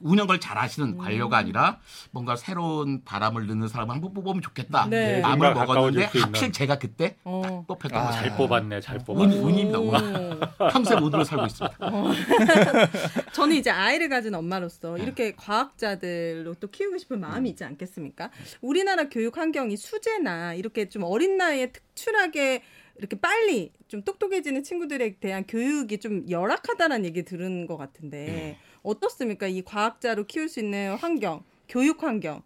[0.00, 0.98] 운영을 잘 하시는 음.
[0.98, 1.78] 관료가 아니라
[2.10, 4.86] 뭔가 새로운 바람을 넣는 사람을 한번 뽑으면 좋겠다.
[4.86, 5.20] 네.
[5.20, 6.06] 마음을 먹었는데.
[6.18, 7.42] 하필 제가 그때 어.
[7.44, 8.10] 딱 뽑혔던 아.
[8.10, 9.38] 잘 뽑았네, 잘 운, 뽑았네.
[9.38, 9.78] 운입니다.
[9.78, 9.94] 운.
[9.94, 10.38] 오.
[10.70, 11.78] 평생 운으로 살고 있습니다.
[13.32, 15.04] 저는 이제 아이를 가진 엄마로서 네.
[15.04, 18.30] 이렇게 과학자들로 또 키우고 싶은 마음이 있지 않겠습니까?
[18.60, 22.62] 우리나라 교육 환경이 수제나 이렇게 좀 어린 나이에 특출하게
[22.98, 28.58] 이렇게 빨리 좀 똑똑해지는 친구들에 대한 교육이 좀 열악하다는 얘기 들은 것 같은데 네.
[28.88, 29.46] 어떻습니까?
[29.46, 32.42] 이 과학자로 키울 수 있는 환경, 교육 환경.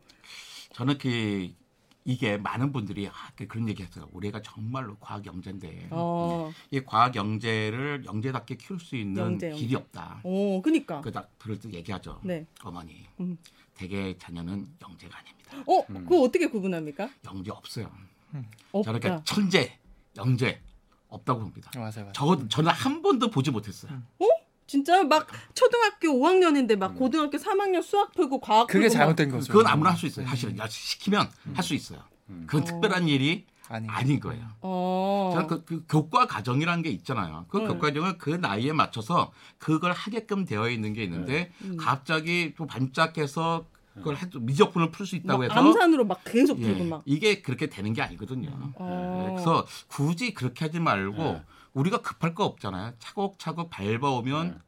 [0.72, 1.50] 저는 그
[2.04, 4.08] 이게 많은 분들이 아, 그 그런 얘기했어요.
[4.12, 9.60] 우리가 정말로 과학 영재인데 어, 이 과학 영재를 영재답게 키울 수 있는 영재, 영재.
[9.60, 10.20] 길이 없다.
[10.24, 11.00] 어, 그니까.
[11.00, 12.20] 그다 그럴 때 얘기하죠.
[12.24, 12.44] 네.
[12.64, 13.38] 어머니, 음.
[13.74, 15.62] 대개 자녀는 영재가 아닙니다.
[15.66, 17.08] 어, 그거 어떻게 구분합니까?
[17.24, 17.88] 영재 없어요.
[18.72, 18.84] 없다.
[18.90, 19.78] 저는 그러니까 천재,
[20.16, 20.60] 영재
[21.06, 21.70] 없다고 봅니다.
[21.76, 22.12] 맞아요, 맞아요.
[22.14, 24.02] 저 저는 한 번도 보지 못했어요.
[24.72, 29.52] 진짜 막 초등학교 5학년인데 막 고등학교 3학년 수학 풀고 과학 그게 풀고 막 잘못된 거죠.
[29.52, 30.26] 그건 아무나 할 수 있어요.
[30.26, 32.00] 사실은 야, 시키면 할 수 있어요.
[32.46, 33.86] 그건 특별한 일이 아니.
[33.88, 34.46] 아닌 거예요.
[34.62, 35.30] 어.
[35.34, 37.44] 저는 그, 그 교과 과정이라는 게 있잖아요.
[37.48, 37.66] 그 네.
[37.66, 41.76] 교과 과정은 그 나이에 맞춰서 그걸 하게끔 되어 있는 게 있는데 음.
[41.76, 46.64] 갑자기 좀 반짝해서 그걸 해, 미적분을 풀 수 있다고 막 해서 암산으로 막 계속 예,
[46.64, 47.02] 풀고 막.
[47.04, 48.72] 이게 그렇게 되는 게 아니거든요.
[48.76, 49.32] 어.
[49.34, 51.42] 그래서 굳이 그렇게 하지 말고 네.
[51.74, 52.92] 우리가 급할 거 없잖아요.
[52.98, 54.60] 차곡차곡 밟아오면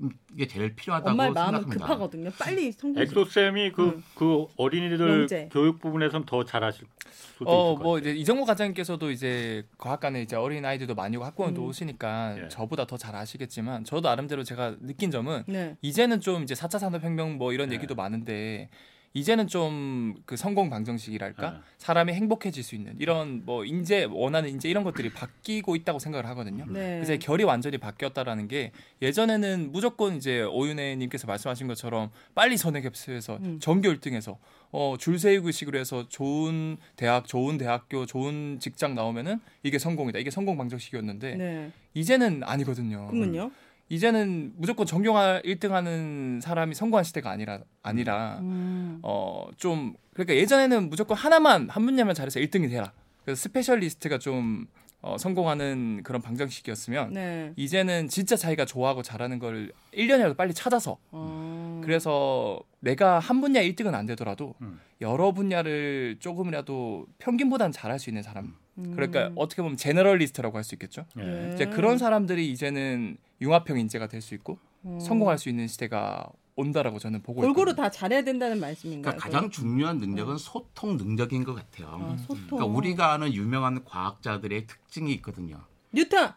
[0.00, 1.86] 음, 이게 제일 필요하다고 엄마의 마음은 생각합니다.
[1.86, 2.30] 급하거든요.
[2.38, 3.02] 빨리 성공.
[3.02, 4.04] 엑소 쌤이 그, 음.
[4.14, 5.48] 그 어린이들 영재.
[5.52, 8.10] 교육 부분에서는 더 잘하실 수도 어, 있을 것 뭐 같아요.
[8.12, 11.66] 이제 이정모 관장님께서도 이제 과학관에 이제 어린 아이들도 많이 오고 학부모도 음.
[11.68, 12.48] 오시니까 예.
[12.48, 15.76] 저보다 더 잘 아시겠지만 저도 나름대로 제가 느낀 점은 네.
[15.82, 17.74] 이제는 좀 이제 4차 산업혁명 뭐 이런 네.
[17.76, 18.70] 얘기도 많은데
[19.18, 21.58] 이제는 좀 그 성공 방정식이랄까 네.
[21.78, 26.64] 사람이 행복해질 수 있는 이런 뭐 인재 원하는 인재 이런 것들이 바뀌고 있다고 생각을 하거든요.
[26.68, 27.00] 네.
[27.02, 33.58] 그래서 결이 완전히 바뀌었다라는 게 예전에는 무조건 이제 오윤혜님께서 말씀하신 것처럼 빨리 선행 캡스에서 음.
[33.60, 34.36] 전교 1등해서
[34.70, 40.18] 어, 줄 세우기 식으로 해서 좋은 대학, 좋은 대학교, 좋은 직장 나오면은 이게 성공이다.
[40.18, 41.72] 이게 성공 방정식이었는데 네.
[41.94, 43.08] 이제는 아니거든요.
[43.08, 43.50] 그러면요?
[43.88, 48.98] 이제는 무조건 전교가 1등하는 사람이 성공한 시대가 아니라 아니라 음.
[49.02, 52.92] 어좀 그러니까 예전에는 무조건 하나만 한 분야만 잘해서 1등이 되라.
[53.24, 54.66] 그래서 스페셜리스트가 좀
[55.00, 57.52] 어, 성공하는 그런 방정식이었으면 네.
[57.56, 61.80] 이제는 진짜 자기가 좋아하고 잘하는 걸 1년이라도 빨리 찾아서 어.
[61.84, 64.80] 그래서 내가 한 분야 1등은 안 되더라도 음.
[65.00, 68.56] 여러 분야를 조금이라도 평균보다는 잘할 수 있는 사람.
[68.78, 68.92] 음.
[68.94, 71.04] 그러니까 어떻게 보면 제너럴리스트라고 할 수 있겠죠.
[71.18, 71.22] 예.
[71.22, 71.50] 네.
[71.54, 74.98] 이제 그런 사람들이 이제는 융합형 인재가 될 수 있고 어.
[75.00, 77.84] 성공할 수 있는 시대가 온다라고 저는 보고 골고루 있거든요.
[77.84, 79.12] 다 잘해야 된다는 말씀인가요?
[79.14, 81.88] 그러니까 가장 중요한 능력은 소통 능력인 것 같아요.
[82.00, 82.46] 아, 소통.
[82.48, 85.60] 그러니까 우리가 아는 유명한 과학자들의 특징이 있거든요.
[85.92, 86.32] 뉴턴.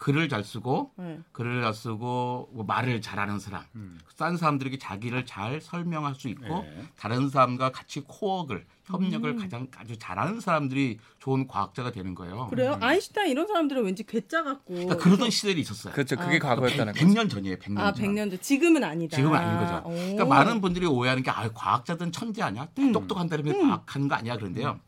[0.00, 1.20] 글을 잘 쓰고 네.
[1.32, 4.00] 글을 잘 쓰고 뭐 말을 잘하는 사람, 음.
[4.16, 6.84] 싼 사람들에게 자기를 잘 설명할 수 있고 예.
[6.96, 9.38] 다른 사람과 같이 코어를 협력을 음.
[9.38, 12.46] 가장 아주 잘하는 사람들이 좋은 과학자가 되는 거예요.
[12.48, 12.78] 그래요?
[12.80, 14.72] 아인슈타인 이런 사람들은 왠지 괴짜 같고.
[14.72, 15.92] 그러니까 그러던 시절이 있었어요.
[15.92, 16.16] 그렇죠.
[16.16, 17.06] 그게 아, 과거였다는 거죠.
[17.06, 17.56] 100년 전이에요.
[17.56, 18.06] 100년 아, 전.
[18.06, 18.40] 100년 전.
[18.40, 19.16] 지금은 아니다.
[19.16, 19.82] 지금은 아닌 거죠.
[19.86, 19.90] 오.
[19.90, 22.68] 그러니까 많은 분들이 오해하는 게 아, 과학자들은 천재 아니야?
[22.78, 22.92] 음.
[22.92, 24.38] 똑똑한 사람이 과학하는 거 아니야?
[24.38, 24.80] 그런데요.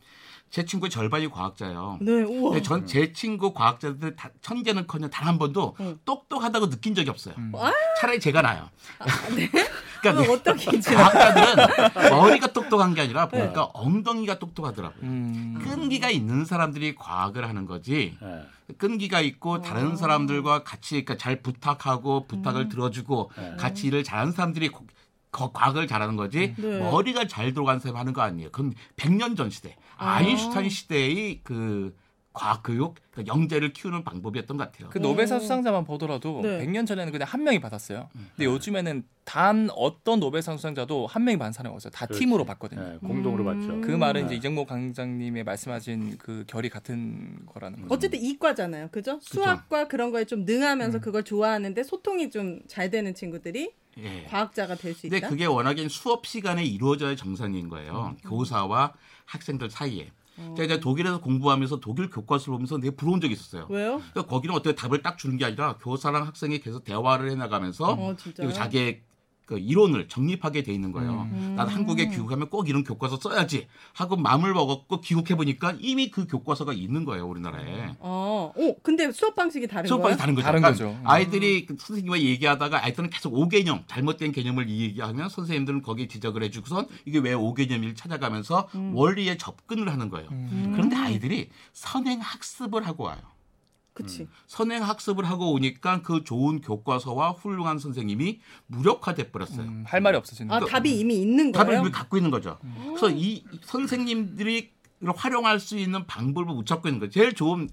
[0.53, 1.97] 제 친구의 절반이 과학자예요.
[2.03, 2.51] 네, 우와.
[2.51, 5.99] 근데 전 제 친구 과학자들 다, 천재는커녕 단 한 번도 음.
[6.05, 7.35] 똑똑하다고 느낀 적이 없어요.
[7.39, 7.53] 음.
[7.57, 7.73] 아?
[8.01, 8.69] 차라리 제가 나요.
[8.99, 9.49] 그럼
[10.03, 13.39] 그러니까 어떻게 과학자들은 머리가 똑똑한 게 아니라 네.
[13.41, 15.01] 보니까 엉덩이가 똑똑하더라고요.
[15.05, 15.59] 음.
[15.65, 18.19] 끈기가 있는 사람들이 과학을 하는 거지.
[18.21, 18.75] 예.
[18.77, 23.57] 끈기가 있고 다른 사람들과 같이 그러니까 잘 부탁하고 부탁을 들어주고 네.
[23.59, 24.71] 같이 일을 잘하는 사람들이
[25.33, 26.79] 과학을 잘하는 거지 네.
[26.79, 28.51] 머리가 잘 들어간 사람이 하는 거 아니에요.
[28.51, 30.17] 그건 100년 전 시대 아.
[30.17, 31.97] 아인슈타인 시대의 그
[32.35, 34.89] 과학 교육, 그 영재를 키우는 방법이었던 것 같아요.
[34.89, 36.65] 그 노벨상 수상자만 보더라도 네.
[36.67, 38.09] 100년 전에는 그냥 한 명이 받았어요.
[38.15, 38.29] 음.
[38.35, 41.91] 근데 요즘에는 단 어떤 노벨상 수상자도 한 명이 받은 사람이 없어요.
[41.91, 42.21] 다 그렇지.
[42.21, 42.95] 팀으로 받거든요.
[42.95, 43.61] 예, 공동으로 음.
[43.61, 43.81] 봤죠.
[43.83, 44.27] 그 말은 네.
[44.29, 47.95] 이제 이정모 강장님의 말씀하신 그 결이 같은 거라는 거죠.
[47.95, 48.89] 어쨌든 이과잖아요.
[48.91, 49.19] 그죠?
[49.21, 54.25] 수학과 그런 거에 좀 능하면서 그걸 좋아하는데 소통이 좀 잘 되는 친구들이 예.
[54.25, 55.29] 과학자가 될수 근데 있다.
[55.29, 58.15] 그게 워낙에 수업 시간에 이루어져야 정상인 거예요.
[58.17, 58.29] 음.
[58.29, 58.95] 교사와
[59.27, 60.11] 학생들 사이에.
[60.39, 60.55] 어.
[60.57, 63.67] 제가 이제 독일에서 공부하면서 독일 교과서를 보면서 되게 부러운 적이 있었어요.
[63.69, 64.01] 왜요?
[64.13, 68.17] 그러니까 거기는 어떻게 답을 딱 주는 게 아니라 교사랑 학생이 계속 대화를 해나가면서 어,
[68.53, 69.03] 자기의
[69.53, 71.29] 그 이론을 정립하게 돼 있는 거예요.
[71.31, 71.55] 음.
[71.57, 76.73] 난 한국에 귀국하면 꼭 이런 교과서 써야지 하고 마음을 먹었고 귀국해 보니까 이미 그 교과서가
[76.73, 77.95] 있는 거예요 우리나라에.
[77.99, 80.01] 어, 오, 근데 수업 방식이 다른 수업?
[80.03, 80.45] 방식 다른 거죠.
[80.47, 81.01] 다른 그러니까 거죠.
[81.05, 87.19] 아이들이 그 선생님과 얘기하다가 아이들은 계속 오개념, 잘못된 개념을 얘기하면 선생님들은 거기에 지적을 해주고선 이게
[87.19, 90.29] 왜 오개념인지 찾아가면서 원리에 접근을 하는 거예요.
[90.31, 90.71] 음.
[90.73, 93.19] 그런데 아이들이 선행 학습을 하고 와요.
[93.95, 94.27] 그치.
[94.47, 99.67] 선행 학습을 하고 오니까 그 좋은 교과서와 훌륭한 선생님이 무력화돼 버렸어요.
[99.67, 100.67] 음, 할 말이 없어지는 아, 거.
[100.67, 101.81] 답이 이미 있는 답을 거예요?
[101.83, 102.59] 이미 갖고 있는 거죠.
[102.87, 104.73] 그래서 이 선생님들이
[105.05, 107.11] 활용할 수 있는 방법을 못 찾고 있는 거예요.
[107.11, 107.69] 제일 좋은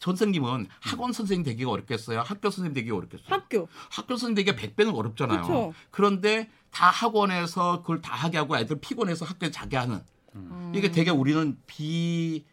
[0.00, 2.20] 선생님은 학원 선생님 되기가 어렵겠어요.
[2.20, 3.26] 학교 선생님 되기가 어렵겠어요.
[3.28, 3.68] 학교.
[3.90, 5.40] 학교 선생님 되기가 100배는 어렵잖아요.
[5.42, 5.74] 그쵸.
[5.90, 10.00] 그런데 다 학원에서 그걸 다 하게 하고 애들 피곤해서 학교에 자게 하는
[10.34, 10.72] 음.
[10.74, 12.44] 이게 되게 우리는 비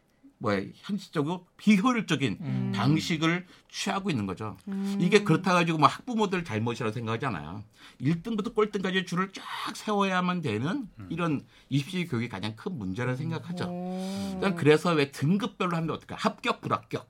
[0.41, 2.71] 뭐야 현실적이고 비효율적인 음.
[2.75, 4.58] 방식을 취하고 있는 거죠.
[4.67, 4.97] 음.
[4.99, 7.63] 이게 그렇다 가지고 뭐 학부모들 잘못이라고 생각하지 않아요.
[8.01, 13.65] 1등부터 꼴등까지 줄을 쫙 세워야만 되는 이런 입시 교육이 가장 큰 문제라는 생각하죠.
[13.69, 14.39] 어.
[14.41, 16.15] 난 그래서 왜 등급별로 하면 어떨까?
[16.15, 17.08] 합격, 불합격.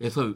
[0.00, 0.32] 에서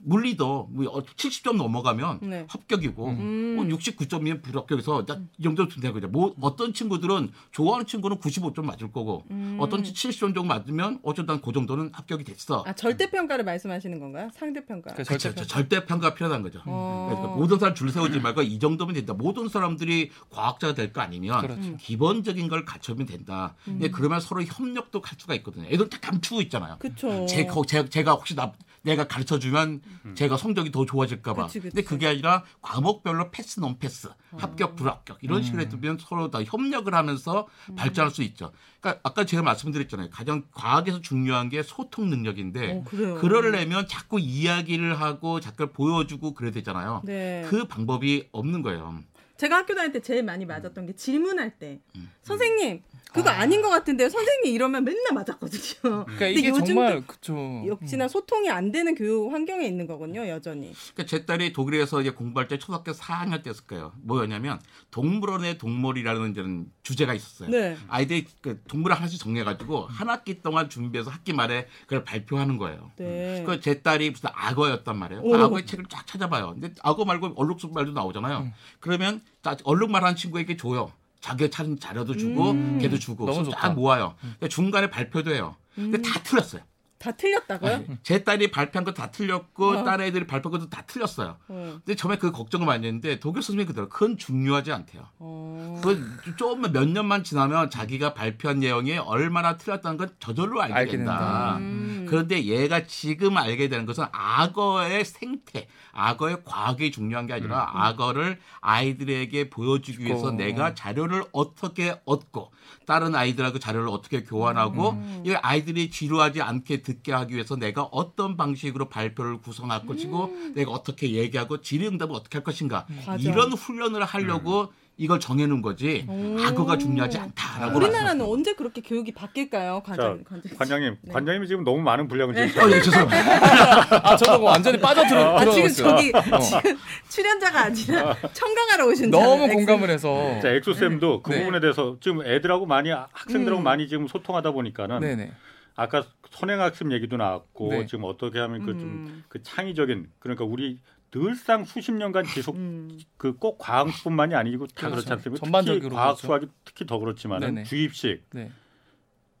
[0.00, 2.46] 물리도 뭐 70점 넘어가면 네.
[2.48, 3.54] 합격이고 음.
[3.54, 6.08] 뭐 69점이면 불합격해서 딱이 정도 된다 그죠.
[6.08, 9.56] 뭐 어떤 친구들은 좋아하는 친구는 95점 맞을 거고 음.
[9.60, 12.64] 어떤 70점 정도 맞으면 어쩌다 그 정도는 합격이 됐어.
[12.66, 14.30] 아 절대 평가를 말씀하시는 건가요?
[14.34, 14.92] 상대 평가.
[14.94, 15.16] 그 그렇죠.
[15.32, 16.60] 절대 절대 평가 필요한 거죠.
[16.66, 17.06] 어.
[17.08, 19.14] 그러니까 모든 사람 줄 세우지 말고 이 정도면 된다.
[19.14, 21.76] 모든 사람들이 과학자가 될 거 아니면 그렇죠.
[21.76, 23.54] 기본적인 걸 갖추면 된다.
[23.64, 25.66] 근데 그러면 서로 협력도 할 수가 있거든요.
[25.68, 26.76] 애들 다 감추고 있잖아요.
[26.80, 27.26] 그쵸.
[27.26, 28.52] 제, 거- 제, 제가 혹시 나,
[28.84, 29.80] 내가 가르쳐 주면
[30.14, 31.46] 제가 성적이 더 좋아질까 봐.
[31.46, 31.74] 그치, 그치.
[31.74, 36.92] 근데 그게 아니라 과목별로 패스, 논 패스, 합격, 불합격 이런 식으로 해두면 서로 다 협력을
[36.94, 38.52] 하면서 발전할 수 있죠.
[38.80, 40.10] 그러니까 아까 제가 말씀드렸잖아요.
[40.10, 43.14] 가장 과학에서 중요한 게 소통 능력인데 어.
[43.20, 47.02] 그러려면 자꾸 이야기를 하고 자꾸 보여주고 그래야 되잖아요.
[47.04, 47.44] 네.
[47.48, 49.02] 그 방법이 없는 거예요.
[49.36, 52.10] 제가 학교 다닐 때 제일 많이 맞았던 게 질문할 때 음.
[52.22, 52.82] 선생님
[53.14, 53.46] 그거 아.
[53.46, 54.08] 닌것 같은데요.
[54.08, 56.04] 선생님 이러면 맨날 맞았거든요.
[56.04, 57.62] 그러니까 이게 정말 그죠.
[57.66, 60.72] 역시나 소통이 안 되는 교육 환경에 있는 거군요, 여전히.
[60.94, 63.92] 그러니까 제 딸이 독일에서 이제 공부할 때 초등학교 4학년 때였을 거예요.
[64.02, 66.42] 뭐였냐면 동물원의 동물이라는 이제
[66.82, 67.50] 주제가 있었어요.
[67.50, 67.76] 네.
[67.88, 72.90] 아이들이 그 동물을 하나씩 정해가지고 한 학기 동안 준비해서 학기 말에 그걸 발표하는 거예요.
[72.96, 73.44] 네.
[73.46, 75.22] 그제 딸이 무슨 악어였단 말이에요.
[75.22, 75.36] 그 오.
[75.36, 76.54] 악어의 책을 쫙 찾아봐요.
[76.54, 78.50] 근데 악어 말고 얼룩말 말도 나오잖아요.
[78.80, 80.90] 그러면 자, 얼룩말 하는 친구에게 줘요.
[81.24, 82.78] 자기가 찾은 자료도 주고 음.
[82.78, 83.70] 걔도 주고 좋다.
[83.70, 84.14] 모아요.
[84.20, 85.56] 근데 중간에 발표도 해요.
[85.74, 86.60] 근데 다 틀렸어요.
[87.04, 87.84] 다 틀렸다고요?
[88.02, 89.84] 제 딸이 발표한 거 다 틀렸고 어.
[89.84, 91.36] 딸 애들이 발표한 것도 다 틀렸어요.
[91.48, 91.78] 어.
[91.84, 95.08] 근데 처음에 그 걱정을 많이 했는데 독일 선생님이 그대로 그건 중요하지 않대요.
[95.18, 95.80] 어.
[95.82, 96.00] 그
[96.36, 101.12] 조금만 몇 년만 지나면 자기가 발표한 내용이 얼마나 틀렸다는 건 저절로 알게, 알게 된다.
[101.18, 101.56] 된다.
[101.58, 102.06] 음.
[102.08, 109.50] 그런데 얘가 지금 알게 되는 것은 악어의 생태, 악어의 과학이 중요한 게 아니라 악어를 아이들에게
[109.50, 110.32] 보여주기 위해서 주고.
[110.36, 112.52] 내가 자료를 어떻게 얻고
[112.86, 118.88] 다른 아이들하고 자료를 어떻게 교환하고 이 아이들이 지루하지 않게 듣게 하기 위해서 내가 어떤 방식으로
[118.88, 123.22] 발표를 구성할 것이고 내가 어떻게 얘기하고 질의응답을 어떻게 할 것인가 맞아.
[123.22, 126.36] 이런 훈련을 하려고 이걸 정해놓은 거지 오.
[126.40, 128.32] 악어가 중요하지 않다라고 우리나라는 말씀하셨어요.
[128.32, 130.24] 언제 그렇게 교육이 바뀔까요, 자, 관장?
[130.24, 130.56] 관장.
[130.56, 131.12] 관장님, 네.
[131.12, 133.98] 관장님이 지금 너무 많은 분량을 지금 어, 예, 죄송합니다.
[134.08, 135.68] 아 저도 뭐 완전히 빠져들어 아 지금.
[135.68, 136.78] 저기 지금
[137.10, 140.38] 출연자가 아니라 청강하러 오신 너무 줄 공감을 해서.
[140.40, 141.40] 자, 엑소쌤도 그 네.
[141.40, 143.64] 부분에 대해서 지금 애들하고 많이 학생들하고 음.
[143.64, 145.32] 많이 지금 소통하다 보니까는 네네.
[145.74, 146.04] 아까
[146.34, 147.86] 선행학습 얘기도 나왔고 네.
[147.86, 149.24] 지금 어떻게 하면 그좀 음.
[149.28, 150.78] 그 창의적인 그러니까 우리
[151.10, 152.98] 늘상 수십 년간 지속 음.
[153.16, 154.90] 그꼭 과학뿐만이 아니고 다 그렇죠.
[154.90, 155.44] 그렇지 않습니까?
[155.44, 156.26] 전반적으로 특히 과학 그렇죠.
[156.26, 158.50] 수학이 특히 더 그렇지만 주입식 네.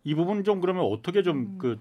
[0.04, 1.24] 이 부분 좀 그러면 어떻게 음.
[1.58, 1.80] 좀그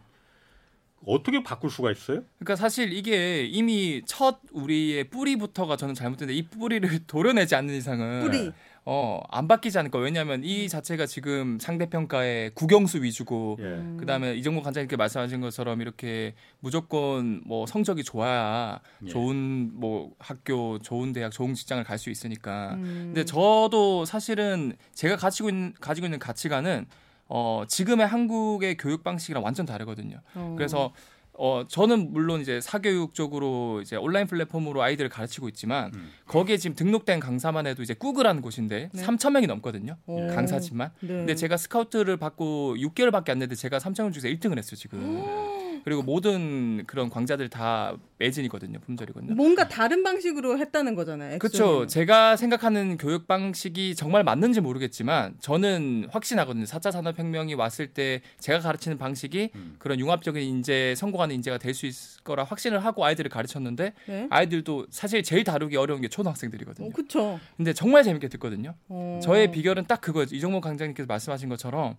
[1.06, 2.24] 어떻게 바꿀 수가 있어요?
[2.40, 8.52] 그러니까 사실 이게 이미 첫 우리의 뿌리부터가 저는 잘못됐는데 이 뿌리를 도려내지 않는 이상은 뿌리.
[8.86, 10.04] 어, 안 바뀌지 않을 거예요.
[10.04, 13.64] 왜냐하면 이 자체가 지금 상대 평가의 국영수 위주고 예.
[13.64, 13.98] 음.
[13.98, 19.08] 그다음에 이정모 관장님께 말씀하신 것처럼 이렇게 무조건 뭐 성적이 좋아야 예.
[19.08, 22.74] 좋은 뭐 학교, 좋은 대학, 좋은 직장을 갈 수 있으니까.
[22.74, 23.12] 음.
[23.14, 26.86] 근데 저도 사실은 제가 가지고 있는 가지고 있는 가치관은
[27.30, 30.18] 어, 지금의 한국의 교육 방식이랑 완전 다르거든요.
[30.36, 30.54] 어.
[30.58, 30.92] 그래서
[31.36, 36.12] 어 저는 물론 이제 사교육 쪽으로 이제 온라인 플랫폼으로 아이들을 가르치고 있지만 음.
[36.28, 39.04] 거기에 지금 등록된 강사만 해도 이제 꾸그라는 곳인데 네.
[39.04, 39.98] 3천 명이 넘거든요.
[40.06, 40.28] 오.
[40.28, 40.92] 강사지만.
[41.00, 41.08] 네.
[41.08, 45.63] 근데 제가 스카우트를 받고 6개월밖에 안 됐는데 제가 3천 명 중에서 1등을 했어요 지금.
[45.84, 49.36] 그리고 모든 그런 광자들 다 매진이거든요 품절이거든요.
[49.36, 51.40] 뭔가 다른 방식으로 했다는 거잖아요.
[51.40, 51.86] 그렇죠.
[51.88, 56.64] 제가 생각하는 교육 방식이 정말 맞는지 모르겠지만 저는 확신하거든요.
[56.66, 59.76] 4차 산업혁명이 왔을 때 제가 가르치는 방식이 음.
[59.80, 64.28] 그런 융합적인 인재, 성공하는 인재가 될 수 있을 거라 확신을 하고 아이들을 가르쳤는데 네.
[64.30, 66.88] 아이들도 사실 제일 다루기 어려운 게 초등학생들이거든요.
[66.88, 67.40] 어, 그렇죠.
[67.58, 68.76] 근데 정말 재밌게 듣거든요.
[68.90, 69.20] 어.
[69.24, 70.28] 저의 비결은 딱 그거예요.
[70.32, 71.96] 이종목 강장님께서 말씀하신 것처럼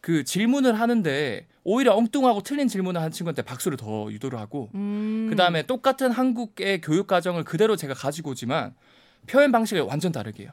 [0.00, 5.26] 그 질문을 하는데 오히려 엉뚱하고 틀린 질문을 한 친구한테 박수를 더 유도를 하고 음.
[5.30, 8.74] 그다음에 똑같은 한국의 교육 과정을 그대로 제가 가지고 오지만
[9.26, 10.52] 표현 방식을 완전 다르게 해요.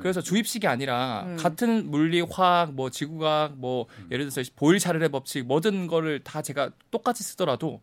[0.00, 1.36] 그래서 주입식이 아니라 음.
[1.36, 6.70] 같은 물리, 화학, 뭐 지구과학, 뭐 예를 들어서 보일 차례의 법칙 모든 거를 다 제가
[6.90, 7.80] 똑같이 쓰더라도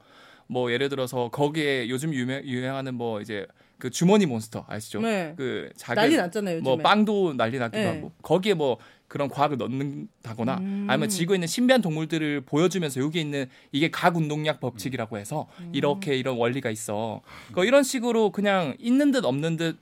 [0.48, 3.48] 뭐 예를 들어서 거기에 요즘 유명, 유행하는 뭐 이제
[3.84, 5.02] 그 주머니 몬스터 아시죠?
[5.02, 5.34] 네.
[5.36, 6.56] 그 자기 난리 났잖아요.
[6.56, 6.64] 요즘에.
[6.64, 7.86] 뭐 빵도 난리 나기도 네.
[7.88, 8.78] 하고 거기에 뭐
[9.10, 10.88] 그런 과학을 넣는다거나 음.
[10.90, 15.72] 아니면 지구에 있는 신비한 동물들을 보여주면서 여기 있는 이게 각 운동약 법칙이라고 해서 음.
[15.74, 17.20] 이렇게 이런 원리가 있어.
[17.52, 19.78] 그 이런 식으로 그냥 있는 듯 없는 듯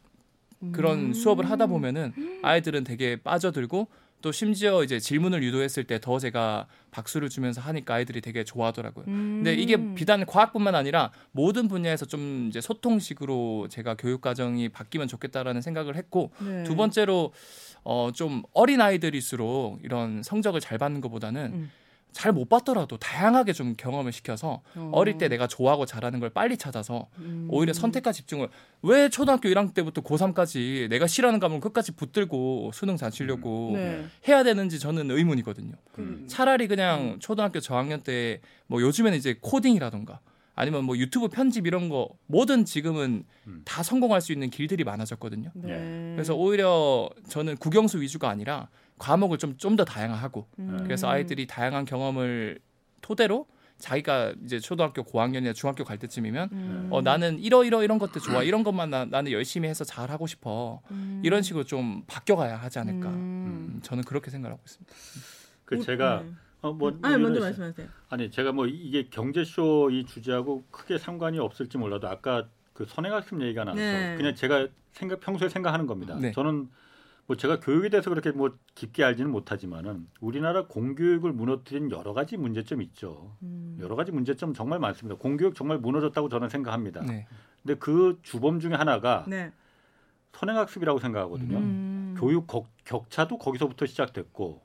[0.71, 1.13] 그런 음.
[1.13, 2.11] 수업을 하다 보면은
[2.41, 3.87] 아이들은 되게 빠져들고
[4.21, 9.05] 또 심지어 이제 질문을 유도했을 때 더 제가 박수를 주면서 하니까 아이들이 되게 좋아하더라고요.
[9.07, 9.41] 음.
[9.43, 15.61] 근데 이게 비단 과학뿐만 아니라 모든 분야에서 좀 이제 소통식으로 제가 교육 과정이 바뀌면 좋겠다라는
[15.61, 16.63] 생각을 했고 네.
[16.63, 17.33] 두 번째로
[17.83, 21.71] 어 좀 어린 아이들일수록 이런 성적을 잘 받는 것보다는 음.
[22.13, 25.03] 잘 못 봤더라도 다양하게 좀 경험을 시켜서 어.
[25.03, 27.47] 릴때 내가 좋아하고 잘하는 걸 빨리 찾아서 음.
[27.49, 28.49] 오히려 선택과 집중을
[28.81, 34.05] 왜 초등학교 1학년 때부터 고3까지 내가 싫어하는 과목을 끝까지 붙들고 수능 잘 치려고 네.
[34.27, 35.73] 해야 되는지 저는 의문이거든요.
[35.93, 40.21] 그- 차라리 그냥 초등학교 저학년 때 뭐 요즘에는 이제 코딩이라던가
[40.55, 43.61] 아니면 뭐 유튜브 편집 이런 거 뭐든 지금은 음.
[43.65, 45.49] 다 성공할 수 있는 길들이 많아졌거든요.
[45.55, 46.13] 네.
[46.15, 48.69] 그래서 오히려 저는 국영수 위주가 아니라
[49.01, 50.79] 과목을 좀 좀 더 다양하고 음.
[50.83, 52.59] 그래서 아이들이 다양한 경험을
[53.01, 53.47] 토대로
[53.79, 56.87] 자기가 이제 초등학교 고학년이나 중학교 갈 때쯤이면 음.
[56.91, 60.27] 어 나는 이러 이러 이런 것들 좋아 이런 것만 나, 나는 열심히 해서 잘 하고
[60.27, 61.19] 싶어 음.
[61.25, 63.13] 이런 식으로 좀 바뀌어가야 하지 않을까 음.
[63.75, 64.93] 음, 저는 그렇게 생각하고 있습니다.
[65.65, 66.31] 그 우- 제가 네.
[66.61, 67.87] 어, 뭐 아니 먼저 이런- 말씀하세요.
[68.09, 73.41] 아니 제가 뭐 이게 경제 쇼 이 주제하고 크게 상관이 없을지 몰라도 아까 그 선행학습
[73.41, 74.13] 얘기가 나와서 네.
[74.15, 76.15] 그냥 제가 생각 평소에 생각하는 겁니다.
[76.21, 76.31] 네.
[76.33, 76.69] 저는
[77.27, 82.83] 뭐 제가 교육에 대해서 그렇게 뭐 깊게 알지는 못하지만은 우리나라 공교육을 무너뜨린 여러 가지 문제점이
[82.85, 83.35] 있죠.
[83.43, 83.77] 음.
[83.79, 85.19] 여러 가지 문제점 정말 많습니다.
[85.19, 87.01] 공교육 정말 무너졌다고 저는 생각합니다.
[87.01, 87.27] 네.
[87.61, 89.51] 근데 그 주범 중에 하나가 네.
[90.33, 91.57] 선행학습이라고 생각하거든요.
[91.57, 92.15] 음.
[92.17, 94.61] 교육 격, 격차도 거기서부터 시작됐고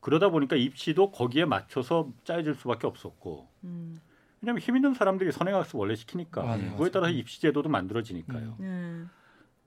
[0.00, 3.96] 그러다 보니까 입시도 거기에 맞춰서 짜여질 수밖에 없었고 음.
[4.40, 6.90] 왜냐하면 힘 있는 사람들이 선행학습 원래 시키니까 맞아요, 그거에 맞아요.
[6.90, 8.56] 따라서 입시 제도도 만들어지니까요.
[8.58, 9.04] 네.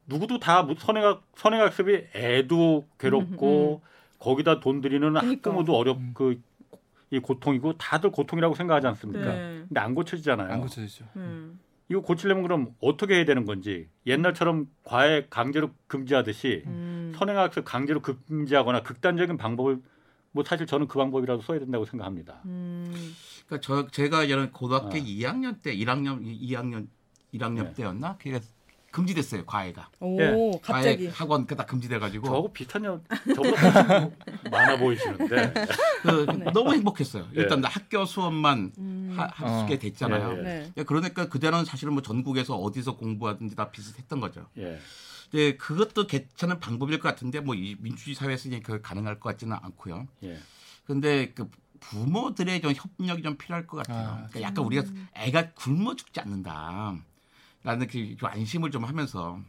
[0.07, 3.81] 누구도 다 무- 선행학 선행학습이 애도 괴롭고
[4.19, 5.49] 거기다 돈 들이는 음, 그러니까.
[5.49, 6.13] 학부모도 어렵 음.
[6.13, 9.25] 그이 고통이고 다들 고통이라고 생각하지 않습니까?
[9.33, 9.63] 네.
[9.67, 10.51] 근데 안 고쳐지잖아요.
[10.51, 11.05] 안 고쳐지죠.
[11.15, 11.59] 음.
[11.89, 17.13] 이거 고치려면 그럼 어떻게 해야 되는 건지 옛날처럼 과외 강제로 금지하듯이 음.
[17.15, 19.79] 선행학습 강제로 금지하거나 극단적인 방법을
[20.31, 22.41] 뭐 사실 저는 그 방법이라도 써야 된다고 생각합니다.
[22.45, 22.91] 음.
[23.45, 24.91] 그러니까 저 제가 이런 고등학교 아.
[24.99, 26.87] 2학년 때 1학년 2학년
[27.33, 27.73] 1학년 네.
[27.75, 28.17] 때였나?
[28.17, 28.39] 그게
[28.95, 29.89] 금지됐어요 과외가.
[29.99, 30.59] 오 예.
[30.63, 33.01] 갑자기 과외 학원 그다 금지돼가지고 저하고 비슷한 여
[33.35, 34.09] 저보다
[34.49, 35.53] 많아 보이시는데
[36.01, 37.27] 그 너무 행복했어요.
[37.35, 37.41] 예.
[37.41, 39.13] 일단 학교 수업만 음.
[39.17, 39.79] 하, 하게 어.
[39.79, 40.33] 됐잖아요.
[40.35, 40.41] 예, 예.
[40.43, 40.71] 네.
[40.77, 44.47] 예, 그러니까 그때는 사실은 뭐 전국에서 어디서 공부하든지 다 비슷했던 거죠.
[44.57, 44.79] 예.
[45.29, 49.57] 근데 그것도 괜찮은 방법일 것 같은데 뭐 이 민주주의 사회에서 이제 그 가능할 것 같지는
[49.61, 50.07] 않고요.
[50.23, 50.37] 예.
[50.85, 51.49] 근데 그
[51.81, 54.07] 부모들의 좀 협력이 좀 필요할 것 같아요.
[54.07, 54.83] 아, 그러니까 약간 우리가
[55.15, 56.95] 애가 굶어 죽지 않는다.
[57.65, 59.39] 라는 그 안심을 좀 하면서.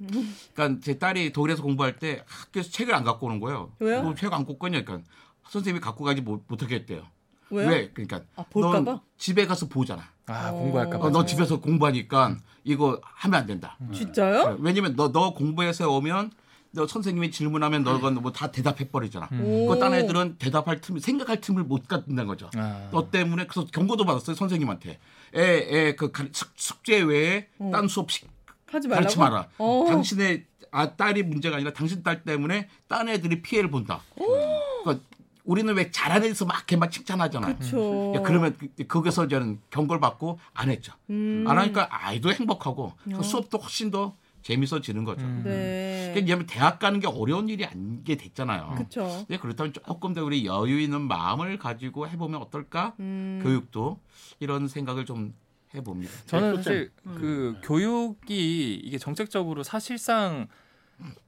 [0.55, 3.70] 그러니까 제 딸이 독일에서 공부할 때 학교에서 책을 안 갖고 오는 거예요.
[3.79, 4.02] 왜요?
[4.02, 4.83] 뭐책안 갖고 오냐.
[4.85, 5.09] 그러니까
[5.50, 7.02] 선생님이 갖고 가지 못, 못하겠대요.
[7.50, 7.68] 왜요?
[7.68, 7.90] 왜?
[7.92, 9.00] 그러니까 아, 볼까 넌 봐?
[9.18, 10.02] 집에 가서 보잖아.
[10.26, 10.52] 아 어.
[10.52, 11.11] 공부할까 어, 봐.
[11.11, 13.76] 너 집에서 공부하니까 이거 하면 안 된다.
[13.92, 14.57] 진짜요?
[14.61, 16.33] 왜냐면 너, 너 공부해서 오면
[16.72, 19.29] 너 선생님이 질문하면 너가 뭐다 대답해 버리잖아.
[19.42, 19.68] 오.
[19.68, 22.50] 그딴 애들은 대답할 틈, 생각할 틈을 못 갖는다는 거죠.
[22.57, 22.88] 아.
[22.92, 24.98] 너 때문에 그래서 경고도 받았어요 선생님한테.
[25.34, 26.12] 애애그
[26.54, 27.70] 숙제 외에 어.
[27.72, 28.24] 딴 수업 시,
[28.70, 29.02] 하지 말라고.
[29.04, 29.48] 가르치 마라.
[29.58, 29.84] 어.
[29.88, 34.00] 당신의 아 딸이 문제가 아니라 당신 딸 때문에 딴 애들이 피해를 본다.
[34.16, 35.04] 그러니까
[35.44, 37.46] 우리는 왜 잘하는 애서 막 걔만 칭찬하잖아.
[37.56, 38.12] 그렇죠.
[38.16, 40.92] 야, 그러면 그- 거기서 저는 경고를 받고 안 했죠.
[41.08, 41.44] 음.
[41.46, 43.22] 안 하니까 아이도 행복하고 그 어.
[43.22, 45.24] 수업도 훨씬 더 재밌어지는 거죠.
[45.24, 45.42] 음.
[45.44, 46.11] 네.
[46.12, 48.74] 그러니까 왜냐면 대학 가는 게 어려운 일이 아니게 됐잖아요.
[48.76, 49.26] 그렇죠.
[49.28, 52.94] 네, 그렇다면 조금 더 우리 여유 있는 마음을 가지고 해보면 어떨까?
[53.00, 53.40] 음.
[53.42, 53.98] 교육도
[54.38, 55.35] 이런 생각을 좀
[55.74, 56.12] 해봅니다.
[56.26, 56.62] 저는 엑소잼.
[56.62, 60.46] 사실 그 교육이 이게 정책적으로 사실상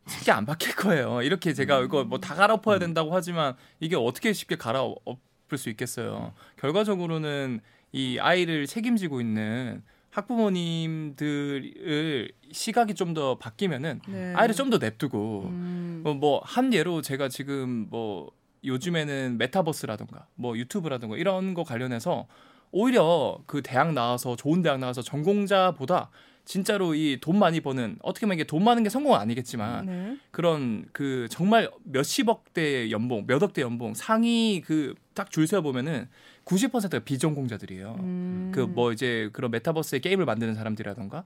[0.07, 1.21] 쉽게 안 바뀔 거예요.
[1.23, 6.33] 이렇게 제가 이거 뭐 다 갈아엎어야 된다고 하지만 이게 어떻게 쉽게 갈아엎을 수 있겠어요.
[6.57, 7.61] 결과적으로는
[7.93, 14.35] 이 아이를 책임지고 있는 학부모님들을 시각이 좀 더 바뀌면은 네.
[14.35, 16.03] 아이를 좀 더 냅두고 음.
[16.21, 18.31] 뭐한 예로 제가 지금 뭐
[18.65, 22.27] 요즘에는 메타버스라든가 뭐 유튜브라든가 이런 거 관련해서
[22.71, 26.11] 오히려 그 대학 나와서 좋은 대학 나와서 전공자보다
[26.45, 30.17] 진짜로 이 돈 많이 버는 어떻게 보면 이게 돈 많은 게 성공은 아니겠지만 네.
[30.31, 36.09] 그런 그 정말 몇십억 대 연봉, 몇억 대 연봉 상위 그 딱 줄 세어 보면은
[36.49, 37.97] 90%가 비전공자들이에요.
[38.01, 38.53] 음.
[38.55, 41.25] 그뭐 이제 그런 메타버스의 게임을 만드는 사람들이라던가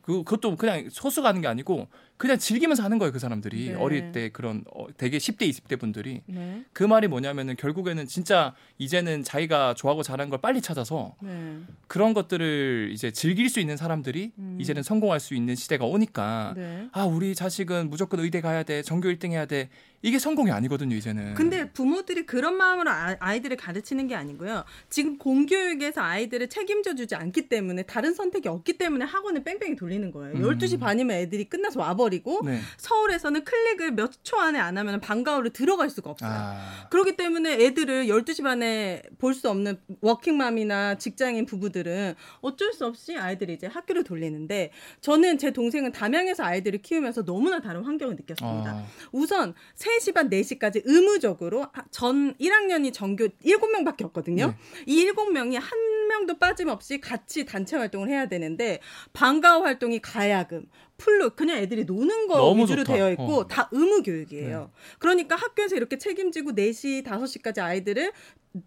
[0.00, 3.74] 그 그것도 그냥 소수가 하는 게 아니고 그냥 즐기면서 하는 거예요 그 사람들이 네.
[3.74, 6.64] 어릴 때 그런 어, 되게 10대 20대 분들이 네.
[6.72, 11.58] 그 말이 뭐냐면은 결국에는 진짜 이제는 자기가 좋아하고 잘하는 걸 빨리 찾아서 네.
[11.86, 14.58] 그런 것들을 이제 즐길 수 있는 사람들이 음.
[14.60, 16.88] 이제는 성공할 수 있는 시대가 오니까 네.
[16.92, 19.68] 아 우리 자식은 무조건 의대 가야 돼 전교 1등 해야 돼
[20.02, 24.64] 이게 성공이 아니거든요 이제는 근데 부모들이 그런 마음으로 아, 아이들을 가르치는 게 아니고요.
[24.88, 30.36] 지금 공교육에서 아이들을 책임져 주지 않기 때문에 다른 선택이 없기 때문에 학원을 뺑뺑이 돌리는 거예요.
[30.36, 30.42] 음.
[30.42, 32.05] 12시 반이면 애들이 끝나서 와버려.
[32.06, 32.60] 가버리고 네.
[32.76, 36.30] 서울에서는 클릭을 몇 초 안에 안 하면 방과후로 들어갈 수가 없어요.
[36.32, 36.86] 아.
[36.90, 43.52] 그렇기 때문에 애들을 12시 반에 볼 수 없는 워킹맘이나 직장인 부부들은 어쩔 수 없이 아이들이
[43.52, 44.70] 이제 학교를 돌리는데
[45.02, 48.70] 저는 제 동생은 담양에서 아이들을 키우면서 너무나 다른 환경을 느꼈습니다.
[48.70, 48.84] 아.
[49.12, 54.46] 우선 3시 반 4시까지 의무적으로 전 1학년이 전교 7명밖에 없거든요.
[54.46, 54.56] 네.
[54.86, 58.80] 이 7명이 한 명도 빠짐없이 같이 단체 활동을 해야 되는데
[59.12, 60.66] 방과후 활동이 가야금,
[60.98, 62.94] 플루 그냥 애들이 노는 거 위주로 좋다.
[62.94, 63.46] 되어 있고 어.
[63.46, 64.70] 다 의무 교육이에요.
[64.98, 68.12] 그러니까 학교에서 이렇게 책임지고 4시, 5시까지 아이들을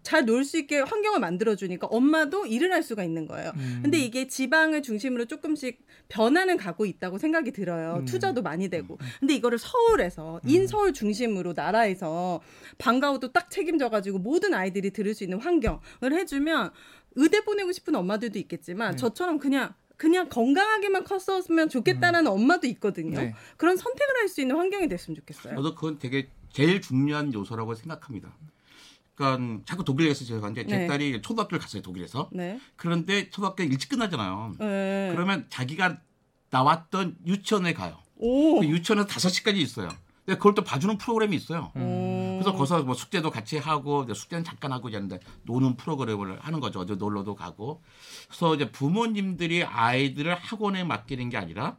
[0.04, 3.50] 잘 놀 수 있게 환경을 만들어 주니까 엄마도 일을 할 수가 있는 거예요.
[3.56, 3.80] 음.
[3.82, 7.96] 근데 이게 지방을 중심으로 조금씩 변화는 가고 있다고 생각이 들어요.
[7.98, 8.04] 음.
[8.04, 8.98] 투자도 많이 되고.
[9.18, 12.40] 근데 이거를 서울에서 인서울 중심으로 나라에서
[12.78, 16.70] 방과후도 딱 책임져 가지고 모든 아이들이 들을 수 있는 환경을 해 주면
[17.14, 18.96] 의대 보내고 싶은 엄마들도 있겠지만 네.
[18.96, 23.20] 저처럼 그냥 그냥 건강하게만 컸었으면 좋겠다라는 엄마도 있거든요.
[23.20, 23.34] 네.
[23.58, 25.56] 그런 선택을 할 수 있는 환경이 됐으면 좋겠어요.
[25.56, 28.34] 저도 그건 되게 제일 중요한 요소라고 생각합니다.
[29.14, 30.86] 그러니까 자꾸 독일에서 제가 갔는데 제 네.
[30.86, 32.30] 딸이 초등학교를 갔어요 독일에서.
[32.32, 32.58] 네.
[32.76, 34.54] 그런데 초등학교 일찍 끝나잖아요.
[34.58, 35.10] 네.
[35.12, 35.98] 그러면 자기가
[36.50, 37.98] 나왔던 유치원에 가요.
[38.16, 38.60] 오.
[38.60, 39.88] 그 유치원은 5시까지 있어요.
[40.24, 41.72] 근데 그걸 또 봐주는 프로그램이 있어요.
[41.74, 41.78] 오.
[42.40, 46.80] 그래서 거기서 뭐 숙제도 같이 하고 숙제는 잠깐 하고 이랬는데 노는 프로그램을 하는 거죠.
[46.80, 47.82] 어디 놀러도 가고.
[48.28, 51.76] 그래서 이제 부모님들이 아이들을 학원에 맡기는 게 아니라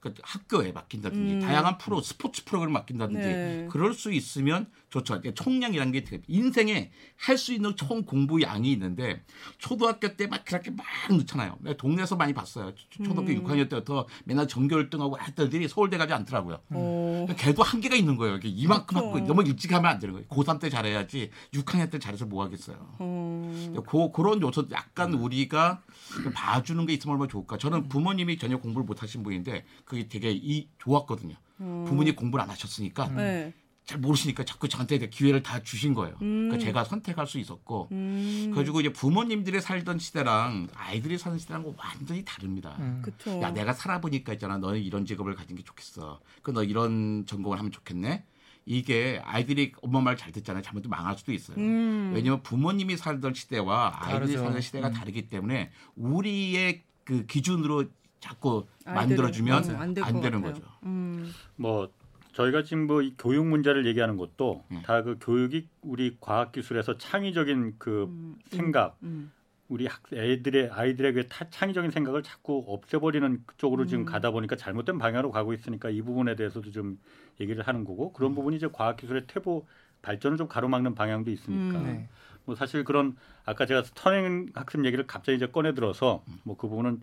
[0.00, 1.40] 그 학교에 맡긴다든지 음.
[1.40, 3.68] 다양한 프로 스포츠 프로그램 맡긴다든지 네.
[3.70, 5.20] 그럴 수 있으면 좋죠.
[5.34, 9.24] 총량이라는 게 인생에 할 수 있는 총 공부 양이 있는데
[9.58, 11.56] 초등학교 때 막 그렇게 막 넣잖아요.
[11.60, 12.72] 내가 동네에서 많이 봤어요.
[12.74, 13.42] 초- 초등학교 음.
[13.42, 16.60] 6학년 때부터 맨날 전교 1등하고 했던 이 서울대 가지 않더라고요.
[16.74, 17.26] 오.
[17.36, 18.36] 걔도 한계가 있는 거예요.
[18.36, 19.08] 이게 이만큼 그렇죠.
[19.16, 20.26] 하고 너무 일찍 하면 안 되는 거예요.
[20.28, 22.76] 고3 때 잘해야지 6학년 때 잘해서 뭐 하겠어요.
[22.98, 23.74] 어.
[23.86, 25.82] 고, 그런 요소 약간 우리가
[26.22, 27.56] 좀 봐주는 게 있으면 얼마나 좋을까.
[27.58, 31.34] 저는 부모님이 전혀 공부를 못 하신 분인데 그게 되게 이 좋았거든요.
[31.58, 33.52] 부모님 공부를 안 하셨으니까 네.
[33.84, 36.14] 잘 모르시니까 자꾸 저한테 기회를 다 주신 거예요.
[36.22, 36.48] 음.
[36.48, 38.50] 그러니까 제가 선택할 수 있었고 음.
[38.52, 42.76] 그래가지고 이제 부모님들이 살던 시대랑 아이들이 사는 시대랑 완전히 다릅니다.
[42.78, 43.02] 음.
[43.04, 43.40] 그쵸.
[43.42, 47.72] 야 내가 살아보니까 있잖아 너는 이런 직업을 가진 게 좋겠어 그 너 이런 전공을 하면
[47.72, 48.24] 좋겠네
[48.66, 52.12] 이게 아이들이 엄마 말 잘 듣잖아요 잘못하면 망할 수도 있어요 음.
[52.14, 54.38] 왜냐면 부모님이 살던 시대와 아이들이 다르죠.
[54.44, 54.92] 살던 시대가 음.
[54.92, 57.86] 다르기 때문에 우리의 그 기준으로
[58.20, 60.52] 자꾸 만들어주면 어, 안, 될것 되는 같아요.
[60.62, 61.32] 거죠 음.
[61.56, 61.90] 뭐
[62.32, 64.80] 저희가 지금 뭐 이 교육 문제를 얘기하는 것도 음.
[64.84, 68.36] 다그 교육이 우리 과학 기술에서 창의적인 그 음.
[68.48, 69.30] 생각 음.
[69.68, 74.04] 우리 학 애들의 아이들의 그 타- 창의적인 생각을 자꾸 없애버리는 쪽으로 지금 음.
[74.06, 76.98] 가다 보니까 잘못된 방향으로 가고 있으니까 이 부분에 대해서도 좀
[77.40, 78.12] 얘기를 하는 거고 음.
[78.12, 79.66] 그런 부분이 이제 과학 기술의 퇴보
[80.02, 81.84] 발전을 좀 가로막는 방향도 있으니까 음.
[81.84, 82.08] 네.
[82.44, 87.02] 뭐 사실 그런 아까 제가 선행 학습 얘기를 갑자기 이제 꺼내 들어서 뭐 그 부분은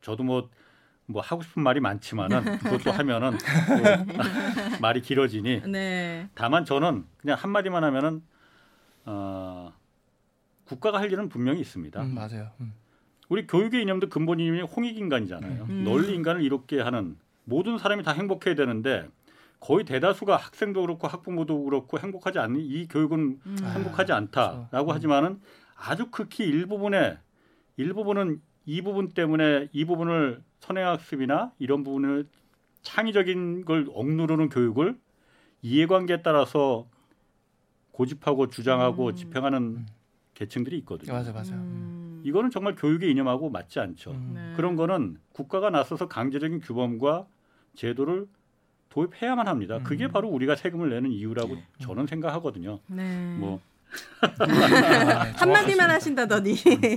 [0.00, 0.48] 저도 뭐
[1.06, 6.28] 뭐 하고 싶은 말이 많지만은 그것도 하면은 또 말이 길어지니 네.
[6.34, 8.22] 다만 저는 그냥 한 마디만 하면은
[9.04, 9.72] 어,
[10.64, 12.00] 국가가 할 일은 분명히 있습니다.
[12.02, 12.50] 음, 맞아요.
[12.60, 12.72] 음.
[13.28, 15.66] 우리 교육의 이념도 근본 이념이 홍익 인간이잖아요.
[15.68, 15.84] 음.
[15.84, 19.08] 널리 인간을 이롭게 하는 모든 사람이 다 행복해야 되는데
[19.60, 23.56] 거의 대다수가 학생도 그렇고 학부모도 그렇고 행복하지 않는 이 교육은 음.
[23.62, 24.92] 행복하지 않다라고 그렇죠.
[24.92, 25.40] 하지만은
[25.76, 27.18] 아주 극히 일부분에
[27.76, 32.26] 일부분은 이 부분 때문에 이 부분을 선행학습이나 이런 부분을
[32.82, 34.98] 창의적인 걸 억누르는 교육을
[35.62, 36.86] 이해관계에 따라서
[37.92, 39.14] 고집하고 주장하고 음.
[39.14, 39.86] 집행하는 음.
[40.34, 41.12] 계층들이 있거든요.
[41.12, 41.54] 맞아, 맞아요.
[41.54, 42.22] 음.
[42.24, 44.12] 이거는 정말 교육의 이념하고 맞지 않죠.
[44.12, 44.32] 음.
[44.34, 44.52] 네.
[44.56, 47.26] 그런 거는 국가가 나서서 강제적인 규범과
[47.74, 48.26] 제도를
[48.88, 49.80] 도입해야만 합니다.
[49.82, 50.12] 그게 음.
[50.12, 51.64] 바로 우리가 세금을 내는 이유라고 네.
[51.80, 52.80] 저는 생각하거든요.
[52.86, 53.36] 네.
[53.38, 53.60] 뭐
[54.20, 56.56] 아, 한마디만 하신다더니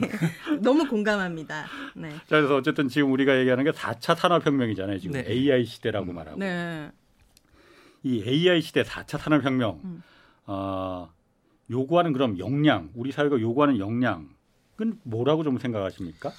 [0.61, 1.65] 너무 공감합니다.
[1.95, 2.09] 네.
[2.09, 4.99] 자, 그래서 어쨌든 지금 우리가 얘기하는 게 4차 산업혁명이잖아요.
[4.99, 5.25] 지금 네.
[5.29, 6.39] AI 시대라고 말하고.
[6.39, 6.91] 네.
[8.03, 10.03] 이 AI 시대 4차 산업혁명, 음.
[10.45, 11.09] 어,
[11.69, 14.27] 요구하는 그럼 역량, 우리 사회가 요구하는 역량은
[15.03, 16.31] 뭐라고 좀 생각하십니까?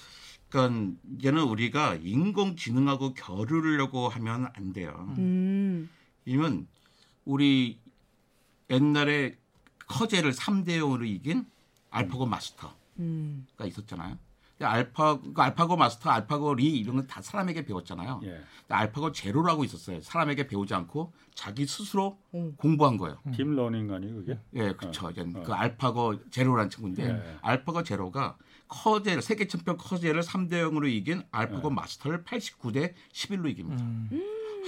[0.48, 5.88] 그러니까 이제는 우리가 인공지능하고 겨루려고 하면 안 돼요 음.
[6.24, 6.66] 왜냐면
[7.24, 7.78] 우리
[8.70, 9.36] 옛날에
[9.88, 11.46] 커제를 3대 0으로 이긴
[11.90, 13.46] 알파고 마스터가 음.
[13.64, 14.18] 있었잖아요.
[14.60, 18.20] 알파 그 알파고 마스터, 알파고 리 이런 건 다 사람에게 배웠잖아요.
[18.24, 18.40] 예.
[18.68, 20.00] 알파고 제로라고 있었어요.
[20.00, 22.52] 사람에게 배우지 않고 자기 스스로 오.
[22.56, 23.18] 공부한 거예요.
[23.32, 24.40] deep learning 아니에요, 그게?
[24.54, 25.10] 예, 그렇죠.
[25.10, 25.42] 이제 어.
[25.44, 27.36] 그 알파고 제로라는 친구인데 예.
[27.40, 28.36] 알파고 제로가
[28.66, 33.82] 커제 세계 챔피언 커제를 3대 0으로 이긴 알파고 마스터를 89대 11로 이깁니다.
[33.82, 34.08] 음.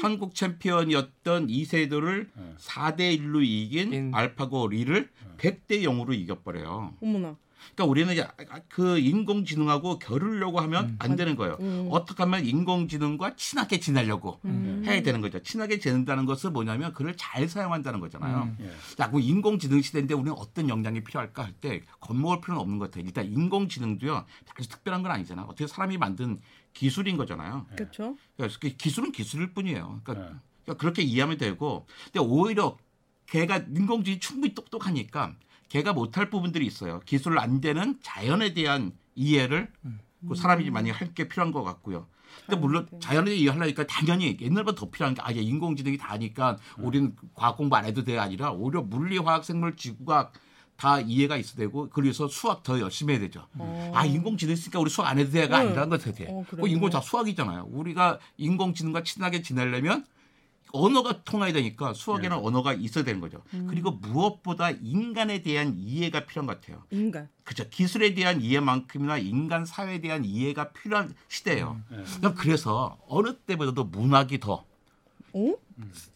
[0.01, 2.55] 한국 챔피언이었던 이세돌을 네.
[2.59, 6.95] 4대 1로 이긴 인- 알파고 리를 100대 0으로 이겨버려요.
[7.01, 7.37] 어머나.
[7.75, 8.27] 그러니까 우리는 이제
[8.71, 10.97] 그 인공지능하고 겨루려고 하면 음.
[10.99, 11.59] 안 되는 거예요.
[11.61, 11.89] 음.
[11.91, 14.83] 어떻게 하면 인공지능과 친하게 지내려고 음.
[14.87, 15.41] 해야 되는 거죠.
[15.43, 18.45] 친하게 지낸다는 것은 뭐냐면 그를 잘 사용한다는 거잖아요.
[18.45, 18.57] 음.
[18.63, 18.71] 예.
[18.97, 23.05] 자, 그 인공지능 시대인데 우리는 어떤 역량이 필요할까 할 때 겁먹을 필요는 없는 것 같아요.
[23.07, 24.25] 일단 인공지능도요
[24.57, 25.43] 아주 특별한 건 아니잖아.
[25.43, 26.41] 어떻게 사람이 만든
[26.73, 27.67] 기술인 거잖아요.
[27.77, 28.17] 그렇죠.
[28.37, 30.01] 그러니까 그 기술은 기술일 뿐이에요.
[30.05, 30.39] 그러니까, 네.
[30.65, 32.77] 그러니까 그렇게 이해하면 되고, 근데 오히려
[33.27, 35.35] 걔가 인공지능이 충분히 똑똑하니까
[35.69, 37.01] 걔가 못할 부분들이 있어요.
[37.07, 39.73] 기술 안 되는 자연에 대한 이해를
[40.29, 42.09] 그 사람이 많이 할 게 필요한 것 같고요.
[42.47, 42.89] 근데 물론.
[43.01, 47.85] 자연에 이해하려니까 당연히 옛날보다 더 필요한 게 아예 인공지능이 다 하니까 우리는 과학 공부 안
[47.85, 50.33] 해도 돼 아니라 오히려 물리, 화학, 생물, 지구과학
[50.81, 53.47] 다 이해가 있어야 되고 그래서 수학 더 열심히 해야 되죠.
[53.59, 53.93] 어.
[53.95, 55.67] 아 인공지능 있으니까 우리 수학 안 해도 돼가 네.
[55.67, 56.29] 아니라는 것 같아요.
[56.31, 56.67] 어, 그 그래요?
[56.69, 57.69] 인공 다 수학이잖아요.
[57.71, 60.07] 우리가 인공지능과 친하게 지내려면
[60.73, 62.43] 언어가 통해야 되니까 수학에는 네.
[62.43, 63.43] 언어가 있어야 되는 거죠.
[63.53, 63.67] 음.
[63.69, 66.83] 그리고 무엇보다 인간에 대한 이해가 필요한 것 같아요.
[66.91, 67.29] 인간.
[67.45, 67.69] 그죠.
[67.69, 71.79] 기술에 대한 이해만큼이나 인간 사회에 대한 이해가 필요한 시대예요.
[71.93, 72.05] 예.
[72.21, 74.65] 그럼 그래서 어느 때보다도 문학이 더
[75.35, 75.55] 어?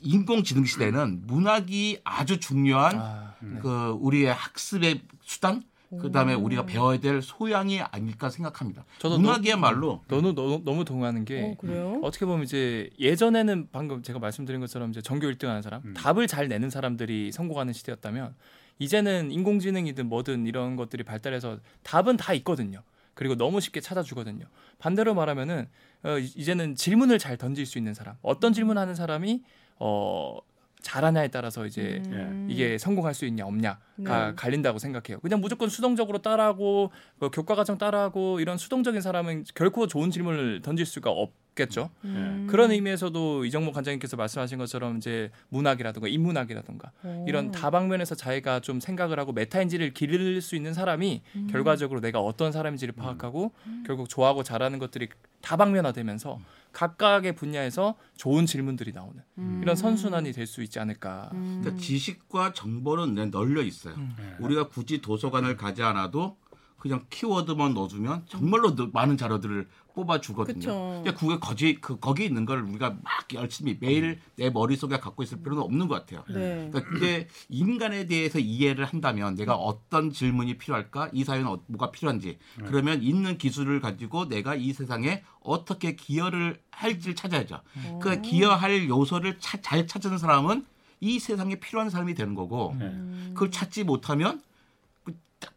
[0.01, 3.59] 인공지능 시대는 문학이 아주 중요한 아, 네.
[3.61, 5.63] 그 우리의 학습의 수단
[6.01, 8.85] 그다음에 우리가 배워야 될 소양이 아닐까 생각합니다.
[8.99, 12.01] 저도 문학이야말로 너무 너무 너무 동의하는 게 어, 그래요?
[12.03, 15.95] 어떻게 보면 이제 예전에는 방금 제가 말씀드린 것처럼 이제 전교 1등하는 사람, 음.
[15.95, 18.35] 답을 잘 내는 사람들이 성공하는 시대였다면
[18.79, 22.83] 이제는 인공지능이든 뭐든 이런 것들이 발달해서 답은 다 있거든요.
[23.15, 24.45] 그리고 너무 쉽게 찾아주거든요.
[24.79, 25.69] 반대로 말하면은
[26.03, 29.43] 어, 이- 이제는 질문을 잘 던질 수 있는 사람, 어떤 질문하는 사람이
[29.79, 30.39] 어
[30.83, 32.47] 잘하냐에 따라서 이제 음.
[32.51, 34.33] 이게 성공할 수 있냐 없냐가 네.
[34.37, 35.19] 갈린다고 생각해요.
[35.21, 40.85] 그냥 무조건 수동적으로 따라하고 그 교과 과정 따라하고 이런 수동적인 사람은 결코 좋은 질문을 던질
[40.85, 41.91] 수가 없 겠죠.
[42.05, 42.47] 음.
[42.51, 47.25] 그런 의미에서도 이정목 관장님께서 말씀하신 것처럼 이제 문학이라든가 인문학이라든가 어.
[47.29, 51.47] 이런 다방면에서 자기가 좀 생각을 하고 메타인지를 기를 수 있는 사람이 음.
[51.51, 53.53] 결과적으로 내가 어떤 사람인지를 파악하고
[53.87, 55.09] 결국 좋아하고 잘하는 것들이
[55.43, 56.39] 다방면화되면서
[56.73, 59.61] 각각의 분야에서 좋은 질문들이 나오는 음.
[59.63, 61.31] 이런 선순환이 될 수 있지 않을까.
[61.35, 61.61] 음.
[61.63, 63.95] 그러니까 지식과 정보는 널려 있어요.
[63.99, 64.45] 예.
[64.45, 66.37] 우리가 굳이 도서관을 가지 않아도
[66.79, 70.55] 그냥 키워드만 넣어주면 정말로 너- 많은 자료들을 뽑아 주거든요.
[70.59, 71.03] 그쵸.
[71.05, 73.03] 근데 그게 거기 그 거기 있는 걸 우리가 막
[73.35, 76.25] 열심히 매일 내 머릿속에 갖고 있을 필요는 없는 것 같아요.
[76.29, 76.69] 네.
[76.71, 82.39] 그러니까 근데 인간에 대해서 이해를 한다면 내가 어떤 질문이 필요할까, 이 사회는 어- 뭐가 필요한지,
[82.67, 87.61] 그러면 있는 기술을 가지고 내가 이 세상에 어떻게 기여를 할지를 찾아야죠.
[88.03, 90.67] 그 기여할 요소를 차- 잘 찾은 사람은
[91.01, 92.87] 이 세상에 필요한 사람이 되는 거고, 예.
[93.35, 94.43] 그걸 찾지 못하면 그딱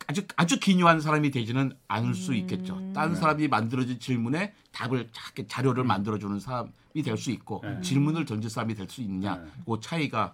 [0.08, 2.82] 아주 아주 기묘한 사람이 되지는 않을 수 있겠죠.
[2.94, 6.70] 다른 사람이 만들어진 질문에 답을 자- 자료를 만들어주는 사람이
[7.04, 7.82] 될 수 있고 네.
[7.82, 9.52] 질문을 던질 사람이 될 수 있느냐, 네.
[9.66, 10.34] 그 차이가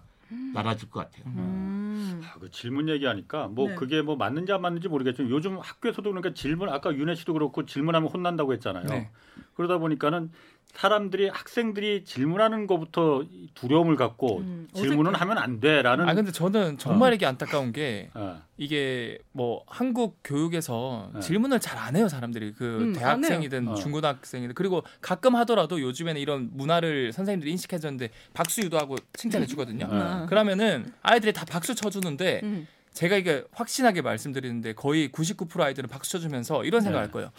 [0.52, 1.24] 나라질 것 같아요.
[1.26, 2.20] 음.
[2.24, 3.74] 아, 그 질문 얘기하니까 뭐 네.
[3.74, 8.08] 그게 뭐 맞는지 안 맞는지 모르겠지만 요즘 학교에서도 그러니까 질문 아까 윤혜 씨도 그렇고 질문하면
[8.10, 8.86] 혼난다고 했잖아요.
[8.86, 9.10] 네.
[9.54, 10.30] 그러다 보니까는
[10.76, 15.18] 사람들이 학생들이 질문하는 것부터 두려움을 갖고 음, 질문은 어색해.
[15.20, 17.14] 하면 안 돼라는 아 근데 저는 정말 어.
[17.14, 21.20] 이게 안타까운 게 어, 이게 뭐 한국 교육에서 네.
[21.20, 23.68] 질문을 잘 안 해요 사람들이 그 음, 대학생이든.
[23.68, 23.74] 어.
[23.74, 29.86] 중고등학생이든 그리고 가끔 하더라도 요즘에는 이런 문화를 선생님들이 인식해줬는데 박수 유도하고 칭찬해 주거든요.
[29.86, 29.94] 네.
[29.96, 30.26] 아.
[30.26, 32.66] 그러면은 아이들이 다 박수 쳐주는데 음.
[32.94, 37.12] 제가 이게 확신하게 말씀드리는데 거의 99% 아이들은 박수 쳐주면서 이런 생각할 네.
[37.12, 37.30] 거예요.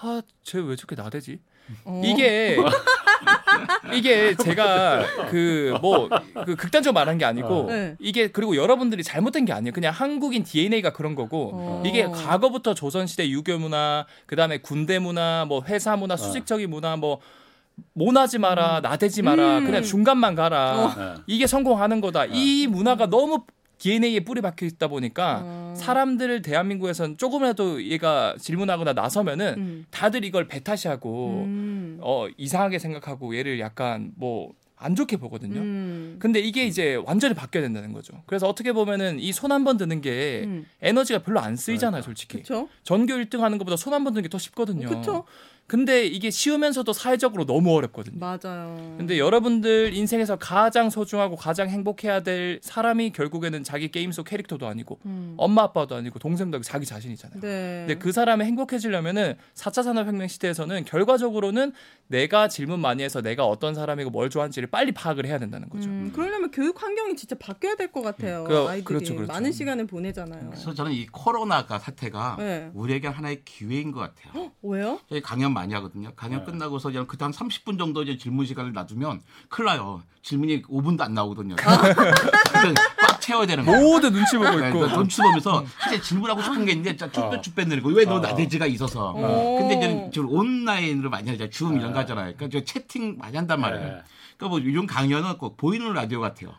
[0.00, 1.38] 아, 쟤 왜 저렇게 나대지?
[1.84, 2.02] 어.
[2.04, 2.56] 이게
[3.94, 6.08] 이게 제가 그 뭐
[6.44, 7.66] 그 극단적으로 말한 게 아니고 어.
[7.68, 7.96] 네.
[7.98, 9.72] 이게 그리고 여러분들이 잘못된 게 아니에요.
[9.72, 11.82] 그냥 한국인 DNA가 그런 거고 어.
[11.86, 17.20] 이게 과거부터 조선 시대 유교 문화, 그다음에 군대 문화, 뭐 회사 문화, 수직적인 문화 뭐
[17.94, 19.64] 모나지 마라, 나대지 마라, 음.
[19.64, 20.76] 그냥 중간만 가라.
[20.78, 20.94] 어.
[20.96, 21.14] 네.
[21.26, 22.26] 이게 성공하는 거다.
[22.26, 23.44] 이 문화가 너무
[23.78, 25.74] DNA에 뿌리 박혀 있다 보니까 어.
[25.76, 29.86] 사람들 대한민국에선 조금이라도 얘가 질문하거나 나서면은 음.
[29.90, 31.98] 다들 이걸 배타시하고 음.
[32.00, 35.60] 어 이상하게 생각하고 얘를 약간 뭐 안 좋게 보거든요.
[35.60, 36.16] 음.
[36.18, 38.20] 근데 이게 이제 완전히 바뀌어야 된다는 거죠.
[38.26, 40.66] 그래서 어떻게 보면은 이 손 한 번 드는 게 음.
[40.82, 42.38] 에너지가 별로 안 쓰이잖아요, 솔직히.
[42.38, 42.68] 그쵸?
[42.82, 44.88] 전교 1등 하는 것보다 손 한 번 드는 게 더 쉽거든요.
[44.88, 45.24] 그쵸?
[45.66, 48.18] 근데 이게 쉬우면서도 사회적으로 너무 어렵거든요.
[48.18, 48.94] 맞아요.
[48.98, 54.98] 근데 여러분들 인생에서 가장 소중하고 가장 행복해야 될 사람이 결국에는 자기 게임 속 캐릭터도 아니고
[55.06, 55.34] 음.
[55.38, 57.40] 엄마 아빠도 아니고 동생도 아니고 자기 자신이잖아요.
[57.40, 57.84] 네.
[57.86, 61.72] 근데 그 사람이 행복해지려면은 4차 산업혁명 시대에서는 결과적으로는
[62.08, 65.88] 내가 질문 많이 해서 내가 어떤 사람이고 뭘 좋아하는지를 빨리 파악을 해야 된다는 거죠.
[65.88, 68.44] 음, 그러려면 교육 환경이 진짜 바뀌어야 될 것 같아요.
[68.44, 69.32] 그- 아이들이 그렇죠, 그렇죠.
[69.32, 70.50] 많은 시간을 보내잖아요.
[70.50, 72.70] 그래서 저는 이 코로나가 사태가 네.
[72.74, 74.50] 우리에게 하나의 기회인 것 같아요.
[74.62, 74.98] 왜요?
[75.08, 76.12] 저희 강연 많이 하거든요.
[76.14, 76.44] 강연 네.
[76.44, 80.02] 끝나고서 그냥 그한 30분 정도 이제 질문 시간을 놔두면 큰일 나요.
[80.22, 81.56] 질문이 5분도 안 나오거든요.
[81.64, 82.74] 아.
[82.98, 83.80] 꽉 채워야 되는 거야.
[83.80, 84.80] 모두 눈치 보고 네, 있고.
[84.80, 88.20] 그 눈치 보면서 사실 질문하고 싶은 게 있는데 쭈뼛쭈뼛 내리고 왜너 어.
[88.20, 89.14] 나대지가 있어서.
[89.16, 89.58] 어.
[89.58, 91.50] 근데 이제 지금 온라인으로 많이 하잖아요.
[91.50, 91.92] 줌 이런 네.
[91.92, 92.34] 거 하잖아요.
[92.36, 93.84] 그러니까 저 채팅 많이 한단 말이에요.
[93.84, 94.02] 네.
[94.36, 96.52] 그러니까 뭐 이런 강연은 꼭 보이는 라디오 같아요.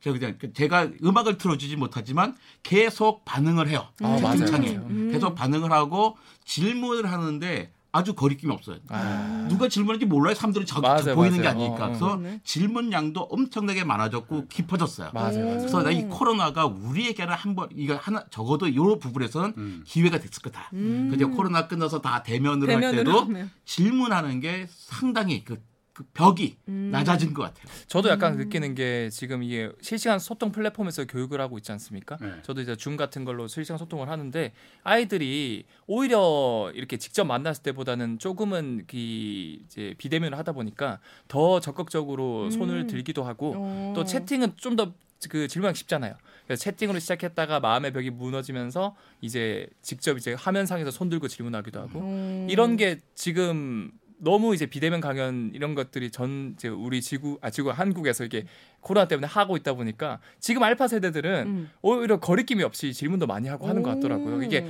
[0.00, 3.86] 제가 그냥 제가 음악을 틀어주지 못하지만 계속 반응을 해요.
[4.02, 5.10] 아, 채팅창에 맞아요.
[5.12, 8.78] 계속 반응을 하고 질문을 하는데 아주 거리낌이 없어요.
[8.88, 10.34] 아, 누가 질문할지 몰라요.
[10.34, 11.54] 사람들이 저, 맞아요, 저 보이는 게 맞아요.
[11.58, 11.74] 아니니까.
[11.74, 11.86] 어, 어.
[11.88, 12.40] 그래서 네.
[12.42, 15.10] 질문량도 엄청나게 많아졌고 깊어졌어요.
[15.12, 15.58] 맞아요, 맞아요.
[15.58, 19.82] 그래서 나이 코로나가 우리에게는 한 번 이거 하나 적어도 이 부분에서는 음.
[19.86, 20.70] 기회가 됐을 거다.
[20.72, 21.08] 음.
[21.10, 21.30] 그죠?
[21.30, 23.50] 코로나 끝나서 다 대면으로, 할 대면으로 때도 하면.
[23.66, 25.60] 질문하는 게 상당히 그,
[26.02, 26.90] 그 벽이 음.
[26.92, 27.64] 낮아진 것 같아요.
[27.86, 32.16] 저도 약간 느끼는 게 지금 이게 실시간 소통 플랫폼에서 교육을 하고 있지 않습니까?
[32.20, 32.32] 네.
[32.42, 38.84] 저도 이제 줌 같은 걸로 실시간 소통을 하는데 아이들이 오히려 이렇게 직접 만났을 때보다는 조금은
[38.86, 42.50] 그 이제 비대면을 하다 보니까 더 적극적으로 음.
[42.50, 43.92] 손을 들기도 하고 어.
[43.94, 44.92] 또 채팅은 좀더
[45.28, 46.14] 그 질문하기 쉽잖아요.
[46.46, 52.46] 그래서 채팅으로 시작했다가 마음의 벽이 무너지면서 이제 직접 이제 화면상에서 손 들고 질문하기도 하고 어.
[52.50, 53.92] 이런 게 지금
[54.22, 58.44] 너무 이제 비대면 강연 이런 것들이 전 이제 우리 지구 아 지구 한국에서 이게
[58.80, 61.70] 코로나 때문에 하고 있다 보니까 지금 알파 세대들은 음.
[61.82, 64.44] 오히려 거리낌이 없이 질문도 많이 하고 하는 것 같더라고요.
[64.44, 64.64] 이게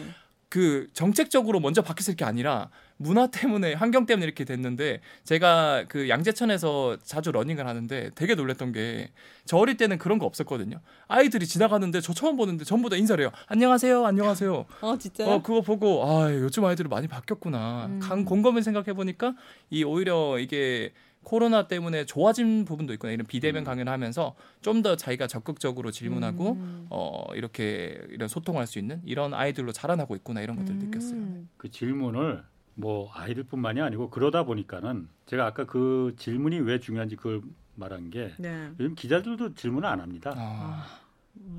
[0.53, 6.99] 그 정책적으로 먼저 바뀌었을 게 아니라 문화 때문에 환경 때문에 이렇게 됐는데 제가 그 양재천에서
[7.03, 9.09] 자주 러닝을 하는데 되게 놀랬던 게
[9.45, 10.79] 저 어릴 때는 그런 거 없었거든요.
[11.09, 13.33] 아이들이 지나가는데 저 처음 보는데 전부 다 인사를 해요.
[13.49, 14.67] 안녕하세요, 안녕하세요.
[14.81, 15.29] 어 진짜요?
[15.29, 17.87] 어 그거 보고 아 요즘 아이들이 많이 바뀌었구나.
[17.87, 17.99] 음.
[18.01, 19.35] 강 곰곰이 생각해 보니까
[19.71, 20.93] 이 오히려 이게
[21.23, 23.13] 코로나 때문에 좋아진 부분도 있구나.
[23.13, 23.65] 이런 비대면 음.
[23.65, 26.87] 강연하면서 좀 더 자기가 적극적으로 질문하고 음.
[26.91, 31.19] 어 이렇게 이런 소통할 수 있는 이런 아이들로 자라나고 있구나 이런 것들 을 느꼈어요.
[31.21, 31.49] 음.
[31.57, 32.43] 그 질문을
[32.75, 37.43] 뭐 아이들뿐만이 아니고 그러다 보니까는 제가 아까 그 질문이 왜 중요한지 그걸
[37.77, 38.71] 말한 게 네.
[38.81, 40.33] 요즘 기자들도 질문을 안 합니다.
[40.37, 40.87] 아,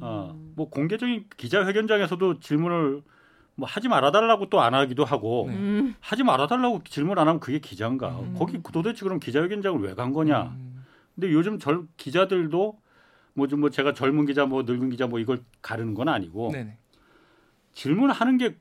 [0.01, 3.03] 어, 뭐 공개적인 기자회견장에서도 질문을
[3.55, 5.55] 뭐 하지 말아달라고 또 안 하기도 하고 네.
[5.55, 5.95] 음.
[5.99, 8.09] 하지 말아달라고 질문 안 하면 그게 기자인가?
[8.19, 8.35] 음.
[8.37, 10.53] 거기 도대체 그럼 기자회견장을 왜 간 거냐?
[10.57, 10.83] 음.
[11.15, 12.79] 근데 요즘 절 기자들도
[13.35, 16.77] 뭐좀뭐 제가 젊은 기자 뭐 늙은 기자 뭐 이걸 가르는 건 아니고 네네.
[17.73, 18.55] 질문하는 게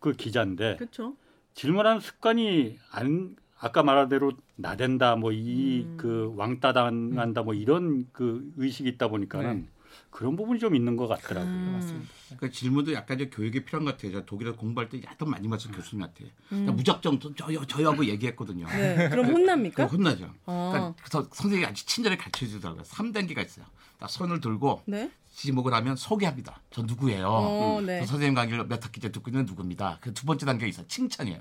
[0.00, 1.14] 그 기자인데 그렇죠.
[1.52, 5.96] 질문하는 습관이 안 아까 말한 대로 나댄다 뭐이 음.
[5.98, 9.68] 그 왕따 당한다 뭐 이런 그 의식이 있다 보니까는 네.
[10.10, 11.52] 그런 부분이 좀 있는 것 같더라고요.
[11.52, 11.72] 음.
[11.74, 12.08] 맞습니다.
[12.38, 14.12] 그 질문도 약간 좀 교육이 필요한 것 같아요.
[14.12, 16.64] 제가 독일에서 공부할 때 약간 많이 맞은 교수님한테 음.
[16.64, 18.66] 그냥 무작정 저- 저요 저요 하고 얘기했거든요.
[18.68, 19.08] 네.
[19.08, 19.86] 그럼 혼납니까?
[19.86, 20.32] 혼나죠.
[20.46, 20.70] 어.
[20.72, 22.82] 그러니까 그래서 선생님이 아주 친절히 가르쳐 주더라고요.
[22.84, 23.64] 3단계가 있어요.
[23.98, 25.10] 딱 손을 들고 네.
[25.32, 26.60] 지목을 하면 소개합니다.
[26.70, 27.26] 저 누구예요?
[27.28, 27.86] 어, 음.
[27.86, 28.00] 네.
[28.00, 29.98] 저 선생님 강의를 몇 학기째 듣고 있는 누구입니다.
[30.00, 30.86] 그 두 번째 단계가 있어요.
[30.88, 31.40] 칭찬이에요.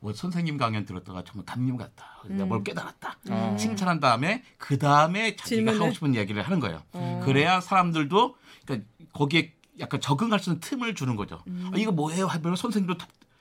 [0.00, 2.22] 어, 선생님 강연 들었다가 정말 담임 같다.
[2.28, 2.48] 내가 음.
[2.48, 3.18] 뭘 깨달았다.
[3.30, 3.56] 아.
[3.58, 5.80] 칭찬한 다음에 그 다음에 자기가 질문을?
[5.80, 6.82] 하고 싶은 이야기를 하는 거예요.
[6.92, 7.17] 어.
[7.32, 11.42] 그래야 사람들도 그러니까 거기에 약간 적응할 수 있는 틈을 주는 거죠.
[11.46, 11.70] 음.
[11.72, 12.26] 아, 이거 뭐예요?
[12.26, 12.98] 하면 선생님도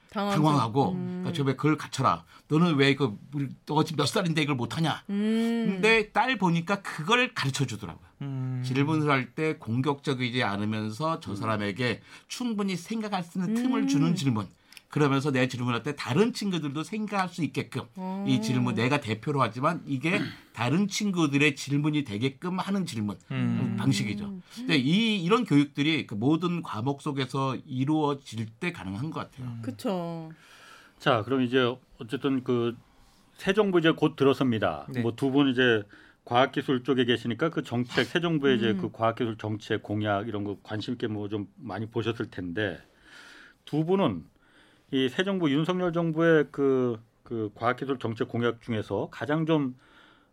[0.10, 0.34] 당황.
[0.36, 1.22] 당황하고 음.
[1.24, 2.24] 그러니까 저왜 그걸 갖춰라.
[2.48, 5.04] 너는 왜 이거 우리 너 지금 몇 살인데 이걸 못하냐?
[5.10, 5.66] 음.
[5.74, 8.06] 근데 딸 보니까 그걸 가르쳐 주더라고요.
[8.22, 8.64] 음.
[8.66, 13.88] 질문을 할 때 공격적이지 않으면서 저 사람에게 충분히 생각할 수 있는 틈을 음.
[13.88, 14.48] 주는 질문.
[14.90, 18.26] 그러면서 내 질문할 때 다른 친구들도 생각할 수 있게끔 어.
[18.28, 20.20] 이 질문 내가 대표로 하지만 이게
[20.54, 23.76] 다른 친구들의 질문이 되게끔 하는 질문 음.
[23.78, 24.40] 방식이죠.
[24.56, 29.58] 근데 이 이런 교육들이 그 모든 과목 속에서 이루어질 때 가능한 것 같아요.
[29.62, 30.32] 그렇죠.
[31.00, 32.76] 자, 그럼 이제 어쨌든 그
[33.38, 34.88] 새 정부 이제 곧 들어섭니다.
[34.90, 35.02] 네.
[35.02, 35.84] 뭐두 분 이제
[36.26, 38.78] 과학기술 쪽에 계시니까 그 정책 새 정부의 이제 음.
[38.82, 42.80] 그 과학기술 정책 공약 이런 거 관심 있게 뭐 좀 많이 보셨을 텐데
[43.64, 44.26] 두 분은
[44.92, 49.76] 이 새 정부 윤석열 정부의 그, 그 과학기술 정책 공약 중에서 가장 좀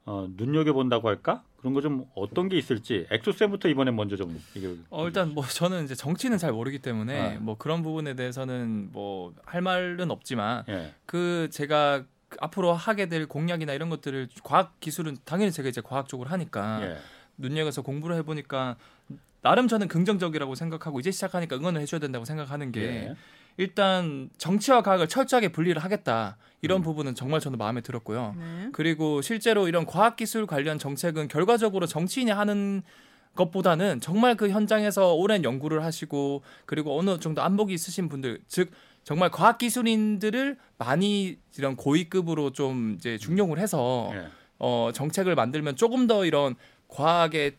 [0.07, 4.77] 어, 눈여겨 본다고 할까 그런 거 좀 어떤 게 있을지 엑소쌤부터 이번에 먼저 좀 이게
[4.91, 7.39] 어, 일단 뭐 저는 이제 정치는 잘 모르기 때문에 네.
[7.39, 10.93] 뭐 그런 부분에 대해서는 뭐 할 말은 없지만 예.
[11.07, 16.07] 그 제가 그 앞으로 하게 될 공약이나 이런 것들을 과학 기술은 당연히 제가 이제 과학
[16.09, 16.99] 쪽으로 하니까 예.
[17.39, 18.77] 눈여겨서 공부를 해보니까
[19.41, 23.17] 나름 저는 긍정적이라고 생각하고 이제 시작하니까 응원을 해줘야 된다고 생각하는 게 예.
[23.57, 26.83] 일단 정치와 과학을 철저하게 분리를 하겠다 이런 음.
[26.83, 28.35] 부분은 정말 저는 마음에 들었고요.
[28.39, 28.69] 네.
[28.73, 32.83] 그리고 실제로 이런 과학 기술 관련 정책은 결과적으로 정치인이 하는
[33.35, 38.71] 것보다는 정말 그 현장에서 오랜 연구를 하시고 그리고 어느 정도 안목이 있으신 분들 즉
[39.03, 44.29] 정말 과학 기술인들을 많이 이런 고위급으로 좀 이제 중용을 해서 예.
[44.59, 46.55] 어, 정책을 만들면 조금 더 이런
[46.89, 47.57] 과학에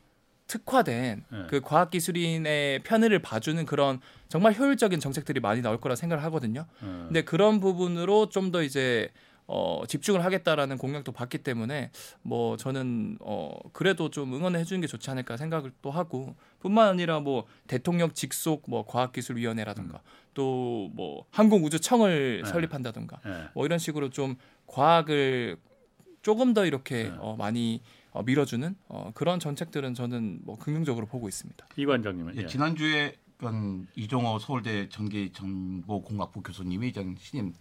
[0.48, 1.44] 특화된 네.
[1.50, 6.66] 그 과학기술인의 편의를 봐주는 그런 정말 효율적인 정책들이 많이 나올 거라 생각을 하거든요.
[6.82, 7.04] 어.
[7.08, 9.10] 근데 그런 부분으로 좀 더 이제
[9.48, 11.92] 어, 집중을 하겠다라는 공약도 받기 때문에
[12.24, 17.20] 뭐 저는 어, 그래도 좀 응원해 주는 게 좋지 않을까 생각을 또 하고 뿐만 아니라
[17.20, 20.02] 뭐 대통령 직속 뭐 과학기술위원회라든가
[20.34, 22.50] 또뭐 항공우주청을 네.
[22.50, 23.50] 설립한다든가 예.
[23.54, 24.36] 뭐 이런 식으로 좀
[24.68, 25.58] 과학을
[26.24, 27.14] 조금 더 이렇게 네.
[27.20, 27.82] 어, 많이
[28.16, 31.68] 어, 밀어주는 어, 그런 정책들은 저는 뭐 긍정적으로 보고 있습니다.
[31.76, 32.48] 이 관장님은 예, 예.
[32.48, 37.54] 지난주에 그 이종호 서울대 전기 정보공학부 교수님이 전 신임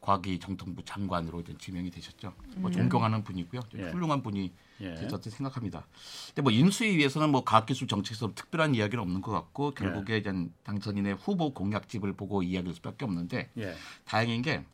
[0.00, 2.34] 과학기 정통부 장관으로 이제 지명이 되셨죠.
[2.56, 3.60] 뭐 존경하는 분이고요.
[3.68, 3.90] 좀 예.
[3.90, 4.94] 훌륭한 분이 예.
[4.94, 5.86] 되셨다 생각합니다.
[6.26, 9.84] 근데 뭐 인수위 위해서는 뭐 과학기술 정책에서 특별한 이야기는 없는 것 같고 예.
[9.84, 10.32] 결국에 이제
[10.64, 13.74] 당선인의 후보 공약집을 보고 이야기할 수밖에 없는데 예.
[14.04, 14.64] 다행인 게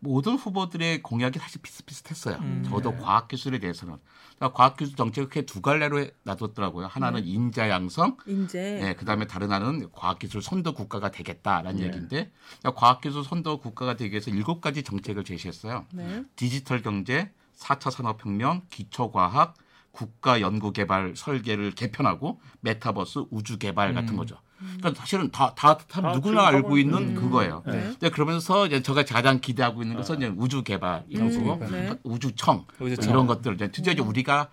[0.00, 2.36] 모든 후보들의 공약이 사실 비슷비슷했어요.
[2.36, 2.64] 음.
[2.68, 3.96] 저도 과학기술에 대해서는
[4.36, 6.86] 그러니까 과학기술 정책을 크게 두 갈래로 해- 놔뒀더라고요.
[6.86, 7.28] 하나는 네.
[7.28, 8.78] 인자 양성, 인재.
[8.80, 11.86] 네, 그다음에 다른 하나는 과학기술 선도 국가가 되겠다라는 네.
[11.86, 15.86] 얘기인데 그러니까 과학기술 선도 국가가 되기 위해서 일곱 가지 정책을 제시했어요.
[15.92, 16.24] 네.
[16.36, 19.54] 디지털 경제, 4차 산업혁명, 기초과학,
[19.92, 24.16] 국가 연구개발 설계를 개편하고 메타버스 우주 개발 같은 음.
[24.18, 24.36] 거죠.
[24.58, 27.62] 그러니까 사실은 다, 다, 다 다 누구나 알고 있는 있는 그거예요.
[27.66, 27.72] 네.
[27.72, 30.18] 근데 그러면서 이제 제가 가장 기대하고 있는 것은 어.
[30.18, 31.92] 이제 우주 개발이라고 음, 고 네.
[32.02, 33.10] 우주청 우주청.
[33.10, 34.48] 이런 것들 이제 드디어 이제 우리가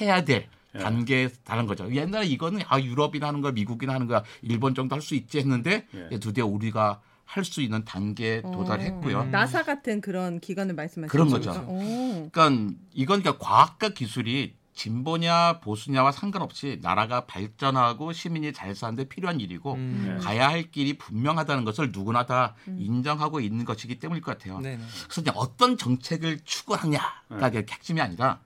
[0.00, 0.78] 해야 될 예.
[0.78, 1.92] 단계에 다다른 거죠.
[1.94, 5.86] 옛날에 이거는 아 유럽이나 하는 거야, 미국이나 하는 거야, 일본 정도 할 수 있지 했는데
[5.94, 6.06] 예.
[6.10, 9.20] 이제 드디어 우리가 할 수 있는 단계에 도달했고요.
[9.22, 9.30] 음.
[9.30, 11.52] 나사 같은 그런 기관을 말씀하시는 그런 거죠.
[11.68, 12.28] 오.
[12.32, 19.74] 그러니까 이건 그러니까 과학과 기술이 진보냐 보수냐와 상관없이 나라가 발전하고 시민이 잘 사는데 필요한 일이고
[19.74, 20.18] 음.
[20.22, 24.58] 가야 할 길이 분명하다는 것을 누구나 다 인정하고 있는 것이기 때문일 것 같아요.
[24.60, 24.82] 네네.
[25.04, 28.40] 그래서 이제 어떤 정책을 추구하냐가 이제 핵심이 아니라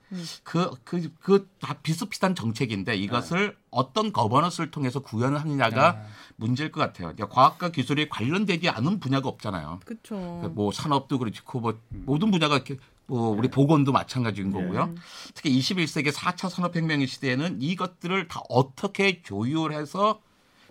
[0.45, 6.07] 그 그 그 다 비슷비슷한 정책인데 이것을 어떤 거버넌스를 통해서 구현을 하느냐가 아.
[6.37, 7.09] 문제일 것 같아요.
[7.15, 9.81] 그러니까 과학과 기술이 관련되지 않은 분야가 없잖아요.
[9.85, 10.15] 그렇죠.
[10.55, 12.77] 그뭐 산업도 그렇고 뭐 모든 분야가 이렇게
[13.09, 14.95] 뭐 우리 보건도 마찬가지인 거고요.
[15.35, 20.21] 특히 21세기 4차 산업혁명의 시대에는 이것들을 다 어떻게 조율해서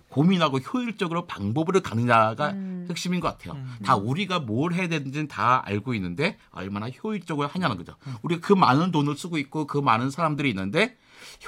[0.09, 2.53] 고민하고 효율적으로 방법으로 가느냐가
[2.89, 3.61] 핵심인 것 같아요.
[3.83, 7.95] 다 우리가 뭘 해야 되는지는 다 알고 있는데 얼마나 효율적으로 하냐는 거죠.
[8.21, 10.95] 우리가 그 많은 돈을 쓰고 있고 그 많은 사람들이 있는데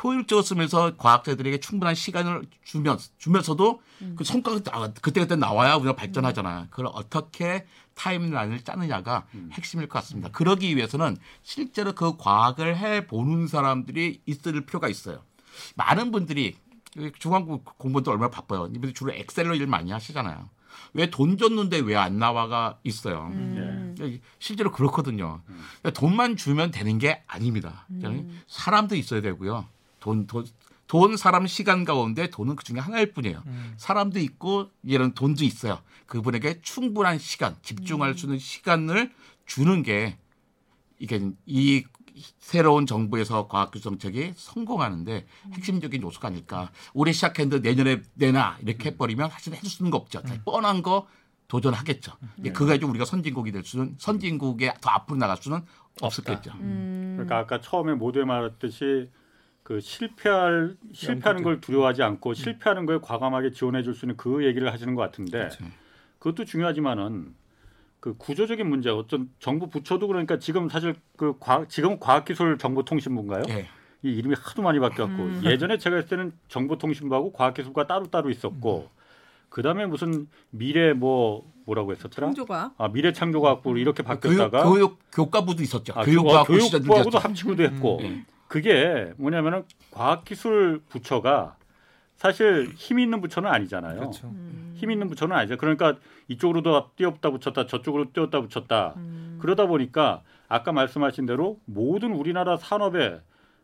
[0.03, 3.81] 효율적으로 쓰면서 과학자들에게 충분한 시간을 주면, 주면서도
[4.15, 6.67] 그 성과가 나- 그때그때 나와야 우리가 발전하잖아요.
[6.69, 7.65] 그걸 어떻게
[7.95, 10.29] 타임라인을 짜느냐가 핵심일 것 같습니다.
[10.29, 15.23] 그러기 위해서는 실제로 그 과학을 해 보는 사람들이 있을 필요가 있어요.
[15.75, 16.55] 많은 분들이
[17.19, 18.67] 중앙고 공부도 얼마나 바빠요.
[18.67, 20.49] 이분들 주로 엑셀로 일 많이 하시잖아요.
[20.93, 23.29] 왜 돈 줬는데 왜 안 나와가 있어요.
[23.33, 24.21] 음.
[24.39, 25.41] 실제로 그렇거든요.
[25.81, 27.85] 그러니까 돈만 주면 되는 게 아닙니다.
[27.99, 29.65] 그러니까 사람도 있어야 되고요.
[29.99, 30.45] 돈, 돈,
[30.87, 33.43] 돈, 사람, 시간 가운데 돈은 그 중에 하나일 뿐이에요.
[33.77, 35.79] 사람도 있고 이런 돈도 있어요.
[36.07, 39.11] 그분에게 충분한 시간, 집중할 수 있는 시간을
[39.45, 40.17] 주는 게
[40.97, 41.83] 이게 이
[42.37, 46.71] 새로운 정부에서 과학기술 정책이 성공하는데 핵심적인 요소가 아닐까.
[46.93, 50.21] 올해 시작했는데 내년에 내나 이렇게 해버리면 사실 해줄 수 있는 거 없죠.
[50.21, 51.07] 다 뻔한 거
[51.47, 52.13] 도전하겠죠.
[52.37, 55.61] 이제 그거 가지고 우리가 선진국이 될 수는 선진국에 더 앞으로 나갈 수는
[56.01, 56.51] 없었겠죠.
[56.59, 57.13] 음.
[57.17, 59.09] 그러니까 아까 처음에 모두에 말했듯이
[59.63, 64.71] 그 실패할 실패하는 걸 두려워하지 않고 실패하는 거에 과감하게 지원해 줄 수 있는 그 얘기를
[64.71, 65.65] 하시는 것 같은데 그렇죠.
[66.19, 67.33] 그것도 중요하지만은
[67.99, 73.43] 그 구조적인 문제 어떤 정부 부처도 그러니까 지금 사실 그 과, 지금 과학기술정보통신부인가요?
[73.49, 73.67] 예.
[74.01, 75.41] 이 이름이 하도 많이 바뀌었고 음.
[75.43, 78.89] 예전에 제가 했을 때는 정보통신부하고 과학기술과 따로따로 있었고
[79.49, 82.27] 그다음에 무슨 미래 뭐 뭐라고 했었더라?
[82.27, 85.93] 창조가 아 미래 창조과학부 이렇게 교육, 바뀌었다가 교육 교과부도 있었죠.
[85.95, 87.19] 아, 교육과학부 교육, 시절도 교육과학부도.
[87.19, 88.25] 합치고도 했고 음.
[88.47, 91.57] 그게 뭐냐면은 과학기술 부처가
[92.19, 93.97] 사실 힘 있는 부처는 아니잖아요.
[93.97, 94.27] 그렇죠.
[94.27, 94.73] 음.
[94.75, 95.55] 힘 있는 부처는 아니죠.
[95.55, 95.95] 그러니까
[96.27, 98.95] 이쪽으로도 띄었다 붙였다 저쪽으로 띄었다 붙였다.
[99.39, 103.21] 그러다 보니까 아까 말씀하신 대로 모든 우리나라 산업에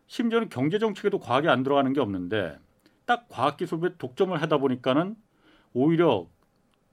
[0.07, 2.57] 심지어는 경제 정책에도 과학이 안 들어가는 게 없는데
[3.05, 5.17] 딱 과학기술부에 독점을 하다 보니까는
[5.73, 6.25] 오히려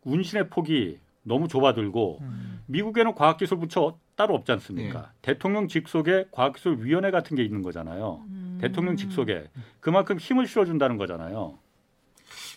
[0.02, 2.60] 운신의 폭이 너무 좁아들고 음.
[2.66, 5.12] 미국에는 과학기술 부처 따로 없지 않습니까?
[5.22, 8.24] 대통령 직속에 과학기술위원회 같은 게 있는 거잖아요.
[8.62, 8.68] 음.
[8.68, 9.50] 대통령 직속에
[9.80, 11.58] 그만큼 힘을 실어준다는 거잖아요.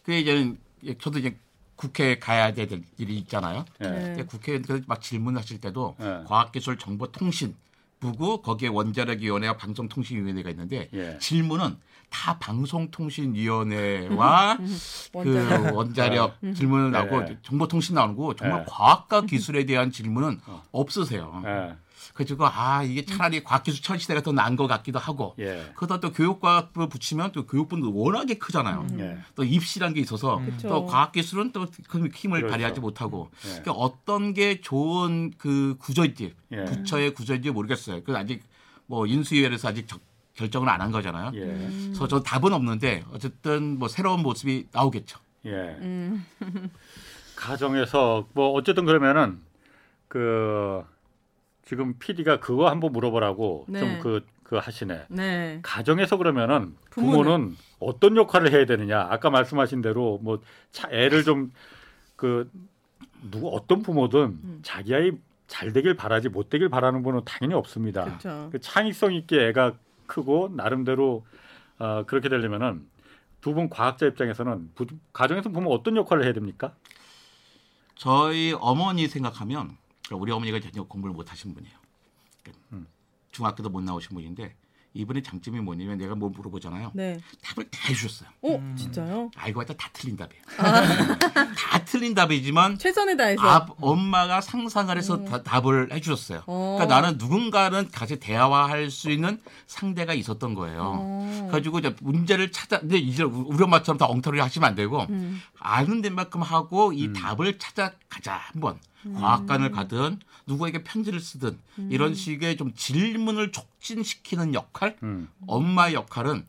[0.03, 0.55] 그게 이제
[0.99, 1.37] 저도 이제
[1.75, 3.65] 국회에 가야 될 일이 있잖아요.
[3.81, 3.87] 예.
[3.87, 4.23] 네.
[4.23, 6.23] 국회의원들 막 질문하실 때도 예.
[6.27, 7.55] 과학기술정보통신
[7.99, 11.17] 부고 거기에 원자력위원회와 방송통신위원회가 있는데 예.
[11.19, 11.75] 질문은
[12.09, 14.57] 다 방송통신위원회와
[15.13, 15.63] 원자력.
[15.63, 17.37] 그 원자력 질문을 나오고 네.
[17.41, 18.65] 정보통신 나오는 거 정말 네.
[18.69, 20.61] 과학과 기술에 대한 질문은 어.
[20.71, 21.41] 없으세요.
[22.09, 22.13] 예.
[22.13, 25.71] 그래가지고 아 이게 차라리 과학기술 첨시대가 더 나은 것 같기도 하고 예.
[25.75, 28.87] 그러다 또 교육과학을 붙이면 또 교육분도 워낙에 크잖아요.
[28.99, 29.17] 예.
[29.35, 30.67] 또 입시란 게 있어서 그쵸.
[30.69, 32.51] 또 과학기술은 또 그 힘을 그렇죠.
[32.51, 33.49] 발휘하지 못하고 예.
[33.61, 36.65] 그러니까 어떤 게 좋은 그 구조인지 예.
[36.65, 38.03] 부처의 구조인지 모르겠어요.
[38.03, 38.43] 그 아직
[38.87, 39.99] 뭐 인수위원회에서 아직 적-
[40.35, 41.31] 결정을 안 한 거잖아요.
[41.35, 41.39] 예.
[41.39, 45.17] 그래서 저 답은 없는데 어쨌든 뭐 새로운 모습이 나오겠죠.
[45.45, 45.49] 예.
[45.79, 46.25] 음.
[47.35, 49.39] 가정에서 뭐 어쨌든 그러면은
[50.07, 50.83] 그
[51.65, 53.79] 지금 PD가 그거 한번 물어보라고 네.
[53.79, 55.05] 좀그 그 하시네.
[55.09, 55.59] 네.
[55.63, 57.23] 가정에서 그러면은 부모는?
[57.23, 59.07] 부모는 어떤 역할을 해야 되느냐?
[59.09, 60.39] 아까 말씀하신 대로 뭐
[60.71, 62.51] 차, 애를 좀그
[63.31, 64.59] 누구 어떤 부모든 음.
[64.61, 65.11] 자기 아이
[65.47, 68.03] 잘 되길 바라지 못 되길 바라는 분은 당연히 없습니다.
[68.03, 68.49] 그렇죠.
[68.51, 69.73] 그 창의성 있게 애가
[70.05, 71.25] 크고 나름대로
[71.79, 72.87] 어, 그렇게 되려면은
[73.41, 76.73] 두 분 과학자 입장에서는 부, 가정에서 보면 어떤 역할을 해야 됩니까?
[77.95, 79.77] 저희 어머니 생각하면
[80.11, 81.75] 우리 어머니가 전혀 공부를 못 하신 분이에요.
[82.43, 82.87] 그러니까 음.
[83.31, 84.55] 중학교도 못 나오신 분인데
[84.93, 86.91] 이분의 장점이 뭐냐면 내가 뭐 물어보잖아요.
[86.93, 87.19] 네.
[87.41, 88.29] 답을 다 해주셨어요.
[88.43, 88.75] 어, 음.
[88.77, 89.29] 진짜요?
[89.35, 90.41] 알고 봤자 다 틀린 답이에요.
[90.57, 91.17] 아.
[91.53, 93.41] 다 틀린 답이지만 최선을 다해서.
[93.41, 96.43] 아, 엄마가 상상을 해서 다- 답을 해주셨어요.
[96.47, 96.77] 어.
[96.79, 100.93] 그러니까 나는 누군가는 같이 대화할 수 있는 상대가 있었던 거예요.
[100.95, 101.49] 어.
[101.51, 105.41] 가지고 이제 문제를 찾아, 근데 이제 우리 엄마처럼 다 엉터리 하시면 안 되고 음.
[105.59, 107.13] 아는 데만큼 하고 이 음.
[107.13, 108.79] 답을 찾아가자 한번 음.
[109.13, 111.57] 과학관을 가든 누구에게 편지를 쓰든
[111.89, 115.29] 이런 식의 좀 질문을 촉진시키는 역할, 음.
[115.47, 116.45] 엄마의 역할은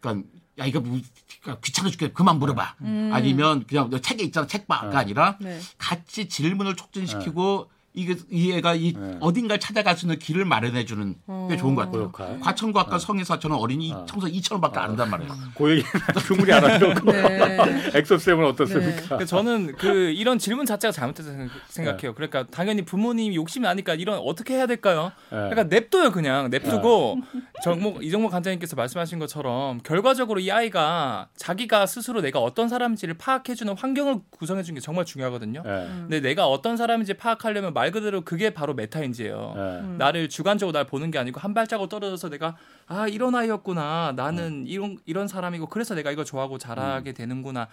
[0.00, 0.28] 그러니까
[0.58, 1.00] 야 이거 뭐,
[1.40, 2.76] 그러니까 귀찮아 죽겠 그만 물어봐.
[2.82, 3.10] 음.
[3.12, 4.96] 아니면 그냥 너 책에 있잖아 책 봐가 어.
[4.96, 5.60] 아니라 네.
[5.78, 9.16] 같이 질문을 촉진시키고 이게 이 애가 이 네.
[9.20, 11.14] 어딘가를 찾아갈 수 있는 길을 마련해 주는
[11.48, 12.02] 게 좋은 것그 같아요.
[12.04, 12.40] 역할.
[12.40, 14.04] 과천과학과 성인사천은 어린이 어.
[14.06, 15.32] 청소 2천원밖에 안 한단 말이에요.
[15.56, 15.82] 그 얘기
[16.26, 17.90] 충분히 알아들었고 네.
[17.94, 19.02] 엑소쌤은 어떻습니까?
[19.02, 22.14] 그러니까 저는 그 이런 질문 자체가 잘못됐다고 생각- 생각해요.
[22.14, 25.10] 그러니까 당연히 부모님이 욕심이 나니까 이런 어떻게 해야 될까요?
[25.32, 25.36] 예.
[25.36, 27.18] 그러니까 냅둬요 그냥 냅두고
[27.64, 34.20] 정목 이정목 간장님께서 말씀하신 것처럼 결과적으로 이 아이가 자기가 스스로 내가 어떤 사람인지를 파악해주는 환경을
[34.38, 35.62] 구성해주는 게 정말 중요하거든요.
[35.66, 35.70] 예.
[36.02, 39.54] 근데 내가 어떤 사람인지 파악하려면 말 그대로 그게 바로 메타인지예요.
[39.56, 39.96] 예.
[39.98, 42.56] 나를 주관적으로 날 보는 게 아니고 한 발자국 떨어져서 내가
[42.86, 47.68] 아 이런 아이였구나 나는 이런 이런 사람이고 그래서 내가 이거 좋아하고 잘하게 되는구나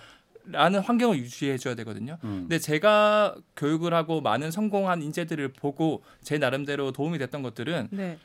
[0.47, 2.19] 라는 환경을 유지해 줘야 되거든요.
[2.23, 2.41] 음.
[2.41, 8.19] 근데 제가 교육을 하고 많은 성공한 인재들을 보고 제 나름대로 도움이 됐던 것들은 네.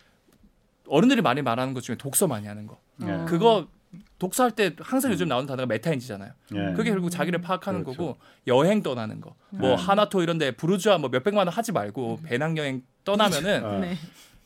[0.86, 2.78] 어른들이 많이 말하는 것 중에 독서 많이 하는 거.
[3.06, 3.10] 예.
[3.10, 3.24] 어.
[3.24, 3.68] 그거
[4.20, 6.30] 독서할 때 항상 요즘 나오는 단어가 메타인지잖아요.
[6.54, 6.74] 예.
[6.74, 7.98] 그게 결국 자기를 파악하는 그렇죠.
[7.98, 9.34] 거고 여행 떠나는 거.
[9.48, 9.74] 뭐 네.
[9.74, 13.78] 하나토 이런 데 부르주아 뭐 몇백만 원 하지 말고 배낭여행 떠나면은 어.
[13.80, 13.96] 네.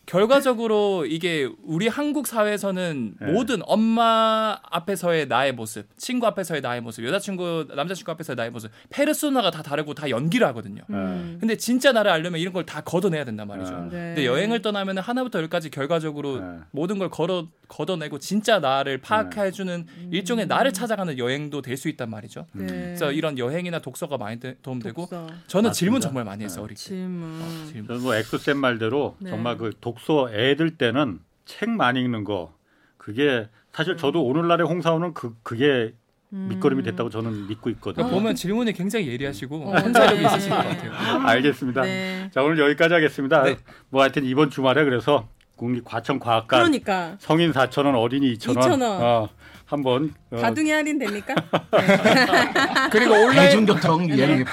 [0.07, 3.33] 결과적으로 이게 우리 한국 사회에서는 네.
[3.33, 9.51] 모든 엄마 앞에서의 나의 모습, 친구 앞에서의 나의 모습, 여자친구, 남자친구 앞에서의 나의 모습, 페르소나가
[9.51, 10.83] 다 다르고 다 연기를 하거든요.
[10.91, 11.37] 음.
[11.41, 13.71] 근데 진짜 나를 알려면 이런 걸 다 걷어내야 된단 말이죠.
[13.73, 13.81] 네.
[13.91, 13.91] 네.
[13.91, 16.59] 근데 여행을 떠나면 하나부터 열까지 결과적으로 네.
[16.71, 22.47] 모든 걸 걸어 걷어내고 진짜 나를 파악해주는 일종의 나를 찾아가는 여행도 될 수 있단 말이죠.
[22.53, 22.67] 네.
[22.67, 25.27] 그래서 이런 여행이나 독서가 많이 되- 도움되고 독서.
[25.49, 25.73] 저는 맞습니다.
[25.73, 26.83] 질문 정말 많이 했어요 어릴 때.
[26.83, 27.41] 질문.
[27.43, 27.87] 어, 질문.
[27.89, 29.31] 저는 뭐 엑소쌤 말대로 네.
[29.31, 32.55] 정말 그 독서 애들 때는 책 많이 읽는 거
[32.97, 35.95] 그게 사실 저도 오늘날의 홍사원은 그 그게
[36.31, 38.05] 밑거름이 됐다고 저는 믿고 있거든요.
[38.05, 40.27] 그러니까 보면 질문이 굉장히 예리하시고 어, 혼자력이 네.
[40.27, 40.93] 있으신 것 같아요.
[41.29, 41.83] 알겠습니다.
[41.83, 42.31] 네.
[42.33, 43.43] 자 오늘 여기까지 하겠습니다.
[43.45, 43.57] 네.
[43.89, 49.03] 뭐 하여튼 이번 주말에 그래서 국립과천과학관 그러니까 성인 4천 원, 어린이 2천 원, 2,000 원.
[49.03, 49.29] 어,
[49.67, 51.35] 한번 어, 가등이 할인 됩니까?
[52.91, 54.09] 그리고 온라인 대중교통.
[54.09, 54.47] 자,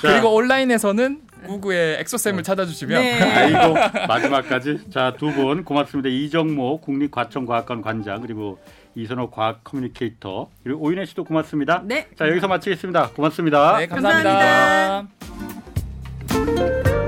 [0.00, 3.20] 그리고 온라인에서는 구구의 엑소쌤을 찾아주시면 네.
[3.22, 3.74] 아이고
[4.06, 6.08] 마지막까지 자 두 분 고맙습니다.
[6.08, 8.58] 이정모 국립과천과학관 관장 그리고
[8.94, 11.82] 이선호 과학 커뮤니케이터 그리고 오인혜 씨도 고맙습니다.
[11.84, 12.06] 네.
[12.16, 13.10] 자 여기서 마치겠습니다.
[13.10, 13.78] 고맙습니다.
[13.78, 15.08] 네 감사합니다.
[16.36, 17.07] 감사합니다.